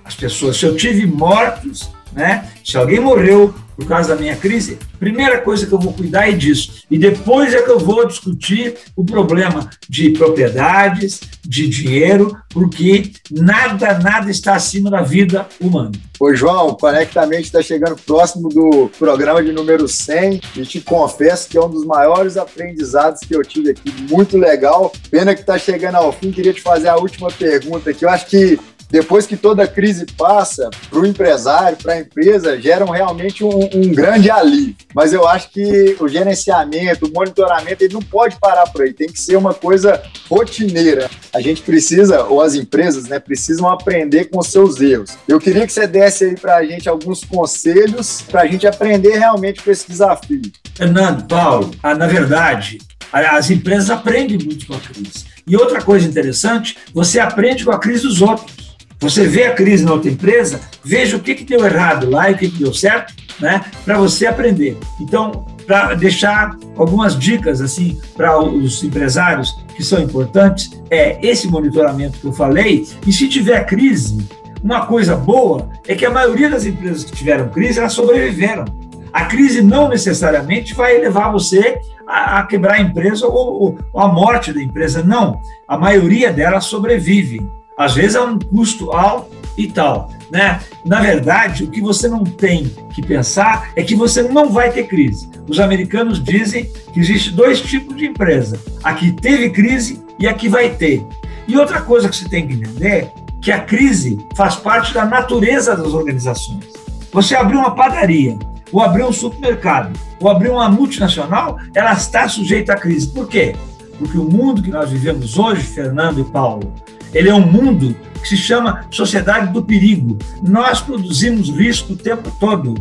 As 0.03 0.15
pessoas. 0.15 0.57
Se 0.57 0.65
eu 0.65 0.75
tive 0.75 1.05
mortos, 1.07 1.89
né? 2.13 2.49
Se 2.63 2.77
alguém 2.77 2.99
morreu 2.99 3.53
por 3.75 3.85
causa 3.87 4.15
da 4.15 4.21
minha 4.21 4.35
crise, 4.35 4.77
primeira 4.99 5.41
coisa 5.41 5.65
que 5.65 5.73
eu 5.73 5.79
vou 5.79 5.93
cuidar 5.93 6.29
é 6.29 6.31
disso. 6.31 6.83
E 6.89 6.97
depois 6.97 7.53
é 7.53 7.61
que 7.61 7.69
eu 7.69 7.79
vou 7.79 8.07
discutir 8.07 8.75
o 8.95 9.03
problema 9.03 9.69
de 9.89 10.11
propriedades, 10.11 11.21
de 11.43 11.67
dinheiro, 11.67 12.35
porque 12.49 13.11
nada, 13.29 13.99
nada 13.99 14.31
está 14.31 14.55
acima 14.55 14.89
da 14.89 15.01
vida 15.01 15.47
humana. 15.59 15.91
Ô, 16.19 16.33
João, 16.33 16.75
Conectamente 16.75 17.45
está 17.45 17.61
chegando 17.61 17.95
próximo 18.05 18.47
do 18.47 18.89
programa 18.97 19.43
de 19.43 19.51
número 19.51 19.87
100 19.87 20.41
e 20.55 20.61
te 20.61 20.79
confesso 20.79 21.49
que 21.49 21.57
é 21.57 21.61
um 21.61 21.69
dos 21.69 21.85
maiores 21.85 22.37
aprendizados 22.37 23.21
que 23.21 23.35
eu 23.35 23.41
tive 23.43 23.71
aqui. 23.71 23.91
Muito 24.09 24.37
legal. 24.37 24.93
Pena 25.09 25.33
que 25.33 25.41
está 25.41 25.57
chegando 25.57 25.95
ao 25.95 26.13
fim. 26.13 26.31
Queria 26.31 26.53
te 26.53 26.61
fazer 26.61 26.87
a 26.87 26.95
última 26.95 27.29
pergunta 27.29 27.89
aqui. 27.89 28.05
Eu 28.05 28.09
acho 28.09 28.27
que 28.27 28.59
depois 28.89 29.25
que 29.25 29.35
toda 29.35 29.67
crise 29.67 30.05
passa, 30.17 30.69
para 30.89 30.99
o 30.99 31.05
empresário, 31.05 31.77
para 31.77 31.93
a 31.93 31.99
empresa, 31.99 32.59
geram 32.59 32.87
realmente 32.87 33.43
um, 33.43 33.69
um, 33.73 33.93
grande 33.93 34.29
alívio. 34.29 34.75
Mas 34.93 35.13
eu 35.13 35.27
acho 35.27 35.49
que 35.49 35.95
o 35.99 36.07
gerenciamento, 36.07 37.07
o 37.07 37.13
monitoramento, 37.13 37.83
ele 37.83 37.93
não 37.93 38.01
pode 38.01 38.37
parar 38.39 38.69
por 38.69 38.83
aí, 38.83 38.93
tem 38.93 39.07
que 39.07 39.19
ser 39.19 39.35
uma 39.35 39.53
coisa 39.53 40.01
rotineira. 40.29 41.09
A 41.33 41.41
gente 41.41 41.61
precisa, 41.61 42.23
ou 42.23 42.41
as 42.41 42.55
empresas, 42.55 43.05
né, 43.05 43.19
precisam 43.19 43.69
aprender 43.69 44.25
com 44.25 44.39
os 44.39 44.47
seus 44.47 44.79
erros. 44.79 45.17
Eu 45.27 45.39
queria 45.39 45.65
que 45.65 45.73
você 45.73 45.87
desse 45.87 46.25
aí 46.25 46.35
para 46.35 46.57
a 46.57 46.65
gente 46.65 46.87
alguns 46.87 47.23
conselhos 47.23 48.21
para 48.21 48.41
a 48.41 48.47
gente 48.47 48.67
aprender 48.67 49.17
realmente 49.17 49.61
com 49.61 49.71
esse 49.71 49.87
desafio. 49.87 50.41
Fernando, 50.73 51.27
Paulo, 51.27 51.71
ah, 51.81 51.95
na 51.95 52.07
verdade, 52.07 52.79
as 53.11 53.49
empresas 53.49 53.89
aprendem 53.89 54.37
muito 54.37 54.67
com 54.67 54.73
a 54.73 54.79
crise. 54.79 55.25
E 55.47 55.55
outra 55.55 55.81
coisa 55.81 56.07
interessante, 56.07 56.77
você 56.93 57.19
aprende 57.19 57.63
com 57.63 57.71
a 57.71 57.79
crise 57.79 58.03
dos 58.03 58.21
outros. 58.21 58.64
Você 59.05 59.27
vê 59.27 59.43
a 59.43 59.53
crise 59.53 59.85
na 59.85 59.93
outra 59.93 60.09
empresa, 60.09 60.61
veja 60.83 61.15
o 61.15 61.19
que, 61.19 61.35
que 61.35 61.43
deu 61.43 61.63
errado 61.63 62.09
lá 62.09 62.31
e 62.31 62.33
o 62.33 62.37
que, 62.37 62.49
que 62.49 62.57
deu 62.57 62.73
certo, 62.73 63.13
né? 63.39 63.63
Para 63.85 63.99
você 63.99 64.25
aprender. 64.25 64.79
Então, 64.99 65.45
para 65.67 65.93
deixar 65.93 66.57
algumas 66.75 67.15
dicas 67.15 67.61
assim 67.61 68.01
para 68.17 68.41
os 68.41 68.83
empresários 68.83 69.55
que 69.75 69.83
são 69.83 70.01
importantes, 70.01 70.71
é 70.89 71.19
esse 71.21 71.47
monitoramento 71.47 72.17
que 72.17 72.25
eu 72.25 72.33
falei. 72.33 72.87
E 73.05 73.13
se 73.13 73.29
tiver 73.29 73.63
crise, 73.67 74.27
uma 74.63 74.87
coisa 74.87 75.15
boa 75.15 75.69
é 75.87 75.93
que 75.93 76.03
a 76.03 76.09
maioria 76.09 76.49
das 76.49 76.65
empresas 76.65 77.03
que 77.03 77.11
tiveram 77.11 77.49
crise, 77.49 77.77
elas 77.77 77.93
sobreviveram. 77.93 78.65
A 79.13 79.25
crise 79.25 79.61
não 79.61 79.87
necessariamente 79.87 80.73
vai 80.73 80.97
levar 80.97 81.31
você 81.31 81.79
a, 82.07 82.39
a 82.39 82.43
quebrar 82.47 82.73
a 82.73 82.81
empresa 82.81 83.27
ou, 83.27 83.77
ou 83.93 84.01
a 84.01 84.07
morte 84.07 84.51
da 84.51 84.63
empresa. 84.63 85.03
Não, 85.03 85.39
a 85.67 85.77
maioria 85.77 86.33
delas 86.33 86.65
sobrevive. 86.65 87.39
Às 87.77 87.93
vezes 87.93 88.15
é 88.15 88.21
um 88.21 88.39
custo 88.39 88.91
alto 88.91 89.35
e 89.57 89.67
tal, 89.67 90.09
né? 90.31 90.61
Na 90.85 91.01
verdade, 91.01 91.65
o 91.65 91.67
que 91.67 91.81
você 91.81 92.07
não 92.07 92.23
tem 92.23 92.65
que 92.93 93.01
pensar 93.01 93.71
é 93.75 93.83
que 93.83 93.95
você 93.95 94.23
não 94.23 94.49
vai 94.49 94.71
ter 94.71 94.87
crise. 94.87 95.29
Os 95.47 95.59
americanos 95.59 96.23
dizem 96.23 96.71
que 96.93 96.99
existe 96.99 97.31
dois 97.31 97.59
tipos 97.61 97.97
de 97.97 98.05
empresa: 98.05 98.59
a 98.81 98.93
que 98.93 99.11
teve 99.11 99.49
crise 99.49 100.01
e 100.17 100.27
a 100.27 100.33
que 100.33 100.47
vai 100.47 100.69
ter. 100.69 101.05
E 101.47 101.57
outra 101.57 101.81
coisa 101.81 102.07
que 102.07 102.15
você 102.15 102.29
tem 102.29 102.47
que 102.47 102.53
entender 102.53 103.11
que 103.41 103.51
a 103.51 103.59
crise 103.59 104.25
faz 104.35 104.55
parte 104.55 104.93
da 104.93 105.05
natureza 105.05 105.75
das 105.75 105.93
organizações. 105.93 106.65
Você 107.11 107.35
abrir 107.35 107.57
uma 107.57 107.75
padaria, 107.75 108.37
ou 108.71 108.81
abrir 108.81 109.03
um 109.03 109.11
supermercado, 109.11 109.97
ou 110.19 110.29
abrir 110.29 110.49
uma 110.49 110.67
multinacional, 110.69 111.59
ela 111.73 111.93
está 111.93 112.27
sujeita 112.27 112.73
à 112.73 112.77
crise. 112.77 113.07
Por 113.07 113.27
quê? 113.27 113.55
Porque 113.99 114.17
o 114.17 114.23
mundo 114.23 114.63
que 114.63 114.71
nós 114.71 114.89
vivemos 114.89 115.37
hoje, 115.37 115.61
Fernando 115.61 116.19
e 116.19 116.23
Paulo, 116.23 116.73
ele 117.15 117.29
é 117.29 117.33
um 117.33 117.45
mundo 117.45 117.95
que 118.21 118.27
se 118.27 118.35
chama 118.35 118.85
sociedade 118.91 119.53
do 119.53 119.63
perigo. 119.63 120.17
Nós 120.43 120.81
produzimos 120.81 121.49
risco 121.49 121.93
o 121.93 121.95
tempo 121.95 122.29
todo. 122.39 122.75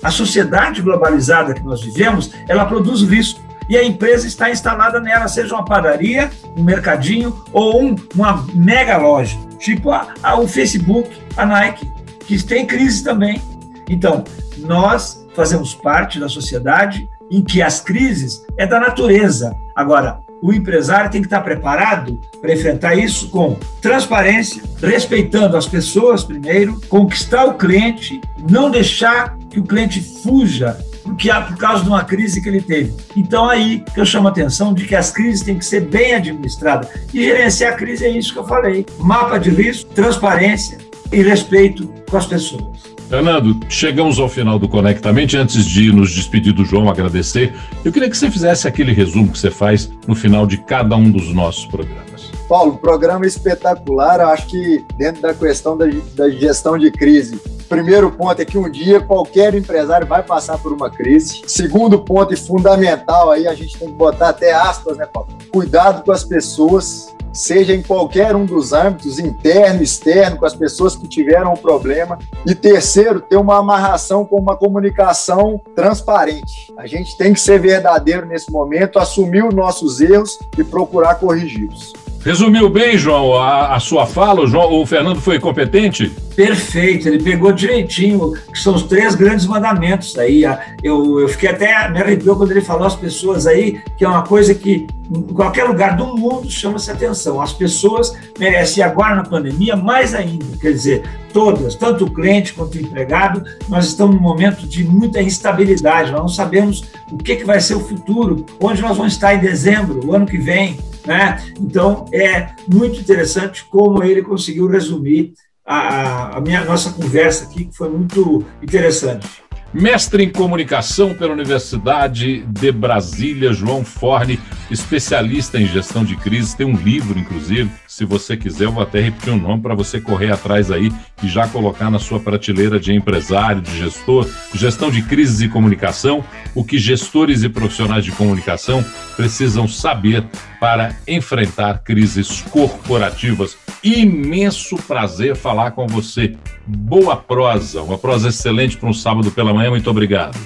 A 0.00 0.10
sociedade 0.10 0.80
globalizada 0.80 1.52
que 1.52 1.62
nós 1.62 1.82
vivemos, 1.82 2.30
ela 2.48 2.64
produz 2.64 3.02
risco. 3.02 3.40
E 3.68 3.76
a 3.76 3.84
empresa 3.84 4.26
está 4.26 4.50
instalada 4.50 5.00
nela, 5.00 5.28
seja 5.28 5.54
uma 5.54 5.64
padaria, 5.64 6.30
um 6.56 6.62
mercadinho 6.62 7.44
ou 7.52 7.82
um, 7.82 7.96
uma 8.14 8.44
mega 8.54 8.96
loja, 8.96 9.38
tipo 9.58 9.90
a, 9.90 10.08
a, 10.22 10.40
o 10.40 10.48
Facebook, 10.48 11.08
a 11.36 11.46
Nike, 11.46 11.88
que 12.26 12.42
tem 12.42 12.66
crise 12.66 13.04
também. 13.04 13.40
Então, 13.88 14.24
nós 14.58 15.26
fazemos 15.34 15.74
parte 15.74 16.18
da 16.18 16.28
sociedade 16.28 17.08
em 17.30 17.42
que 17.42 17.62
as 17.62 17.80
crises 17.80 18.44
é 18.56 18.66
da 18.66 18.80
natureza. 18.80 19.54
Agora, 19.74 20.20
o 20.42 20.52
empresário 20.52 21.10
tem 21.10 21.20
que 21.20 21.26
estar 21.26 21.40
preparado 21.40 22.20
para 22.40 22.52
enfrentar 22.52 22.94
isso 22.94 23.28
com 23.28 23.58
transparência, 23.80 24.62
respeitando 24.80 25.56
as 25.56 25.66
pessoas 25.66 26.24
primeiro, 26.24 26.80
conquistar 26.88 27.44
o 27.44 27.54
cliente, 27.54 28.20
não 28.48 28.70
deixar 28.70 29.36
que 29.50 29.60
o 29.60 29.64
cliente 29.64 30.00
fuja 30.22 30.76
porque 31.02 31.32
por 31.32 31.56
causa 31.56 31.82
de 31.82 31.88
uma 31.88 32.04
crise 32.04 32.40
que 32.40 32.48
ele 32.48 32.60
teve. 32.60 32.94
Então 33.16 33.48
aí 33.48 33.82
que 33.92 34.00
eu 34.00 34.06
chamo 34.06 34.28
a 34.28 34.30
atenção 34.30 34.72
de 34.72 34.86
que 34.86 34.94
as 34.94 35.10
crises 35.10 35.42
têm 35.42 35.58
que 35.58 35.64
ser 35.64 35.80
bem 35.80 36.14
administradas. 36.14 36.88
E 37.12 37.24
gerenciar 37.24 37.72
a 37.72 37.76
crise 37.76 38.04
é 38.04 38.10
isso 38.10 38.32
que 38.32 38.38
eu 38.38 38.46
falei. 38.46 38.86
Mapa 38.98 39.38
de 39.38 39.50
risco, 39.50 39.90
transparência 39.92 40.78
e 41.12 41.22
respeito 41.22 41.92
com 42.08 42.16
as 42.16 42.26
pessoas. 42.26 42.99
Fernando, 43.10 43.58
chegamos 43.68 44.20
ao 44.20 44.28
final 44.28 44.56
do 44.56 44.68
Conectamente. 44.68 45.36
Antes 45.36 45.64
de 45.64 45.92
nos 45.92 46.12
despedir 46.12 46.52
do 46.52 46.64
João, 46.64 46.88
agradecer, 46.88 47.52
eu 47.84 47.90
queria 47.90 48.08
que 48.08 48.16
você 48.16 48.30
fizesse 48.30 48.68
aquele 48.68 48.92
resumo 48.92 49.32
que 49.32 49.38
você 49.40 49.50
faz 49.50 49.90
no 50.06 50.14
final 50.14 50.46
de 50.46 50.58
cada 50.58 50.94
um 50.94 51.10
dos 51.10 51.34
nossos 51.34 51.66
programas. 51.66 52.30
Paulo, 52.48 52.78
programa 52.78 53.26
espetacular. 53.26 54.20
Eu 54.20 54.28
acho 54.28 54.46
que 54.46 54.84
dentro 54.96 55.22
da 55.22 55.34
questão 55.34 55.76
da, 55.76 55.86
da 56.14 56.30
gestão 56.30 56.78
de 56.78 56.88
crise, 56.92 57.40
Primeiro 57.68 58.10
ponto 58.10 58.42
é 58.42 58.44
que 58.44 58.58
um 58.58 58.68
dia 58.68 58.98
qualquer 58.98 59.54
empresário 59.54 60.04
vai 60.04 60.24
passar 60.24 60.58
por 60.58 60.72
uma 60.72 60.90
crise. 60.90 61.42
Segundo 61.46 62.00
ponto 62.00 62.34
e 62.34 62.36
fundamental 62.36 63.30
aí, 63.30 63.46
a 63.46 63.54
gente 63.54 63.78
tem 63.78 63.86
que 63.86 63.94
botar 63.94 64.30
até 64.30 64.52
aspas, 64.52 64.96
né, 64.96 65.06
Paulo? 65.06 65.28
Cuidado 65.52 66.02
com 66.02 66.10
as 66.10 66.24
pessoas 66.24 67.14
seja 67.32 67.74
em 67.74 67.82
qualquer 67.82 68.34
um 68.34 68.44
dos 68.44 68.72
âmbitos, 68.72 69.18
interno, 69.18 69.82
externo, 69.82 70.36
com 70.36 70.46
as 70.46 70.54
pessoas 70.54 70.96
que 70.96 71.06
tiveram 71.06 71.52
um 71.52 71.56
problema. 71.56 72.18
E 72.46 72.54
terceiro, 72.54 73.20
ter 73.20 73.36
uma 73.36 73.58
amarração 73.58 74.24
com 74.24 74.36
uma 74.36 74.56
comunicação 74.56 75.60
transparente. 75.74 76.72
A 76.76 76.86
gente 76.86 77.16
tem 77.16 77.32
que 77.32 77.40
ser 77.40 77.60
verdadeiro 77.60 78.26
nesse 78.26 78.50
momento, 78.50 78.98
assumir 78.98 79.44
os 79.44 79.54
nossos 79.54 80.00
erros 80.00 80.38
e 80.58 80.64
procurar 80.64 81.16
corrigi-los. 81.16 81.92
Resumiu 82.22 82.68
bem, 82.68 82.98
João, 82.98 83.34
a, 83.34 83.74
a 83.74 83.80
sua 83.80 84.06
fala? 84.06 84.42
O, 84.42 84.46
João, 84.46 84.74
o 84.74 84.84
Fernando 84.84 85.20
foi 85.20 85.40
competente? 85.40 86.12
Perfeito, 86.36 87.08
ele 87.08 87.22
pegou 87.22 87.50
direitinho, 87.50 88.34
que 88.52 88.58
são 88.58 88.74
os 88.74 88.82
três 88.82 89.14
grandes 89.14 89.46
mandamentos 89.46 90.18
aí. 90.18 90.44
Eu, 90.82 91.18
eu 91.18 91.28
fiquei 91.28 91.48
até, 91.48 91.88
me 91.90 91.98
arrepiou 91.98 92.36
quando 92.36 92.50
ele 92.50 92.60
falou 92.60 92.86
as 92.86 92.94
pessoas 92.94 93.46
aí, 93.46 93.80
que 93.96 94.04
é 94.04 94.08
uma 94.08 94.22
coisa 94.22 94.54
que 94.54 94.86
em 95.10 95.22
qualquer 95.34 95.64
lugar 95.64 95.96
do 95.96 96.14
mundo 96.14 96.50
chama-se 96.50 96.90
atenção. 96.90 97.40
As 97.40 97.54
pessoas 97.54 98.14
merecem, 98.38 98.82
agora 98.82 99.16
na 99.16 99.24
pandemia, 99.24 99.74
mais 99.74 100.14
ainda. 100.14 100.44
Quer 100.60 100.72
dizer, 100.72 101.02
todas, 101.32 101.74
tanto 101.74 102.04
o 102.04 102.10
cliente 102.10 102.52
quanto 102.52 102.76
o 102.76 102.80
empregado, 102.80 103.42
nós 103.66 103.86
estamos 103.86 104.14
num 104.14 104.22
momento 104.22 104.66
de 104.66 104.84
muita 104.84 105.22
instabilidade. 105.22 106.12
Nós 106.12 106.20
não 106.20 106.28
sabemos 106.28 106.84
o 107.10 107.16
que, 107.16 107.36
que 107.36 107.44
vai 107.44 107.60
ser 107.60 107.76
o 107.76 107.80
futuro, 107.80 108.44
onde 108.60 108.82
nós 108.82 108.94
vamos 108.94 109.14
estar 109.14 109.34
em 109.34 109.38
dezembro, 109.38 110.06
o 110.06 110.14
ano 110.14 110.26
que 110.26 110.36
vem. 110.36 110.78
Né? 111.06 111.42
Então, 111.58 112.06
é 112.12 112.50
muito 112.72 113.00
interessante 113.00 113.64
como 113.64 114.02
ele 114.02 114.22
conseguiu 114.22 114.66
resumir 114.66 115.32
a, 115.64 116.36
a 116.36 116.40
minha 116.40 116.64
nossa 116.64 116.92
conversa 116.92 117.44
aqui, 117.44 117.66
que 117.66 117.76
foi 117.76 117.88
muito 117.88 118.44
interessante. 118.62 119.42
Mestre 119.72 120.24
em 120.24 120.28
comunicação 120.28 121.14
pela 121.14 121.32
Universidade 121.32 122.40
de 122.48 122.72
Brasília, 122.72 123.52
João 123.52 123.84
Forne, 123.84 124.40
especialista 124.68 125.60
em 125.60 125.66
gestão 125.66 126.04
de 126.04 126.16
crise, 126.16 126.56
tem 126.56 126.66
um 126.66 126.76
livro, 126.76 127.16
inclusive. 127.16 127.70
Se 127.86 128.04
você 128.04 128.36
quiser, 128.36 128.64
eu 128.64 128.72
vou 128.72 128.82
até 128.82 129.00
repetir 129.00 129.32
o 129.32 129.36
nome 129.36 129.62
para 129.62 129.76
você 129.76 130.00
correr 130.00 130.32
atrás 130.32 130.72
aí 130.72 130.90
e 131.22 131.28
já 131.28 131.46
colocar 131.46 131.88
na 131.88 132.00
sua 132.00 132.18
prateleira 132.18 132.80
de 132.80 132.92
empresário, 132.92 133.62
de 133.62 133.78
gestor, 133.78 134.28
gestão 134.52 134.90
de 134.90 135.02
crises 135.02 135.40
e 135.40 135.48
comunicação, 135.48 136.24
o 136.52 136.64
que 136.64 136.76
gestores 136.76 137.44
e 137.44 137.48
profissionais 137.48 138.04
de 138.04 138.10
comunicação 138.10 138.84
precisam 139.16 139.68
saber 139.68 140.24
para 140.58 140.96
enfrentar 141.06 141.78
crises 141.84 142.42
corporativas. 142.50 143.56
Imenso 143.82 144.76
prazer 144.76 145.36
falar 145.36 145.70
com 145.70 145.86
você. 145.86 146.36
Boa 146.66 147.16
prosa, 147.16 147.82
uma 147.82 147.96
prosa 147.96 148.28
excelente 148.28 148.76
para 148.76 148.88
um 148.88 148.92
sábado 148.92 149.30
pela 149.30 149.54
manhã. 149.54 149.59
Muito 149.68 149.90
obrigado. 149.90 150.38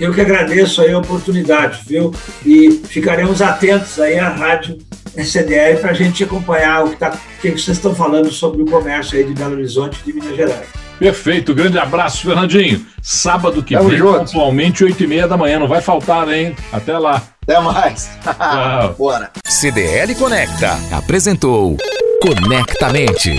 Eu 0.00 0.12
que 0.12 0.20
agradeço 0.20 0.80
aí 0.80 0.92
a 0.92 0.98
oportunidade, 0.98 1.80
viu? 1.86 2.12
E 2.44 2.82
ficaremos 2.88 3.40
atentos 3.40 3.98
aí 4.00 4.18
à 4.18 4.28
rádio 4.28 4.78
CDL 5.22 5.78
para 5.78 5.90
a 5.90 5.94
gente 5.94 6.24
acompanhar 6.24 6.84
o 6.84 6.90
que, 6.90 6.96
tá, 6.96 7.10
o 7.10 7.40
que 7.40 7.50
vocês 7.50 7.76
estão 7.76 7.94
falando 7.94 8.30
sobre 8.30 8.62
o 8.62 8.66
comércio 8.66 9.18
aí 9.18 9.24
de 9.24 9.34
Belo 9.34 9.52
Horizonte 9.52 10.00
e 10.02 10.06
de 10.06 10.18
Minas 10.18 10.36
Gerais. 10.36 10.66
Perfeito, 10.98 11.54
grande 11.54 11.78
abraço, 11.78 12.22
Fernandinho. 12.24 12.86
Sábado 13.02 13.62
que 13.62 13.74
Tamo 13.74 13.88
vem, 13.88 13.98
junto. 13.98 14.18
pontualmente, 14.20 14.84
8 14.84 15.02
e 15.02 15.06
meia 15.06 15.28
da 15.28 15.36
manhã. 15.36 15.58
Não 15.58 15.66
vai 15.68 15.80
faltar, 15.80 16.28
hein? 16.32 16.54
Até 16.72 16.96
lá. 16.96 17.22
Até 17.42 17.60
mais. 17.60 18.10
Bora. 18.96 19.30
CDL 19.44 20.14
Conecta 20.14 20.78
apresentou 20.92 21.76
Conectamente. 22.22 23.34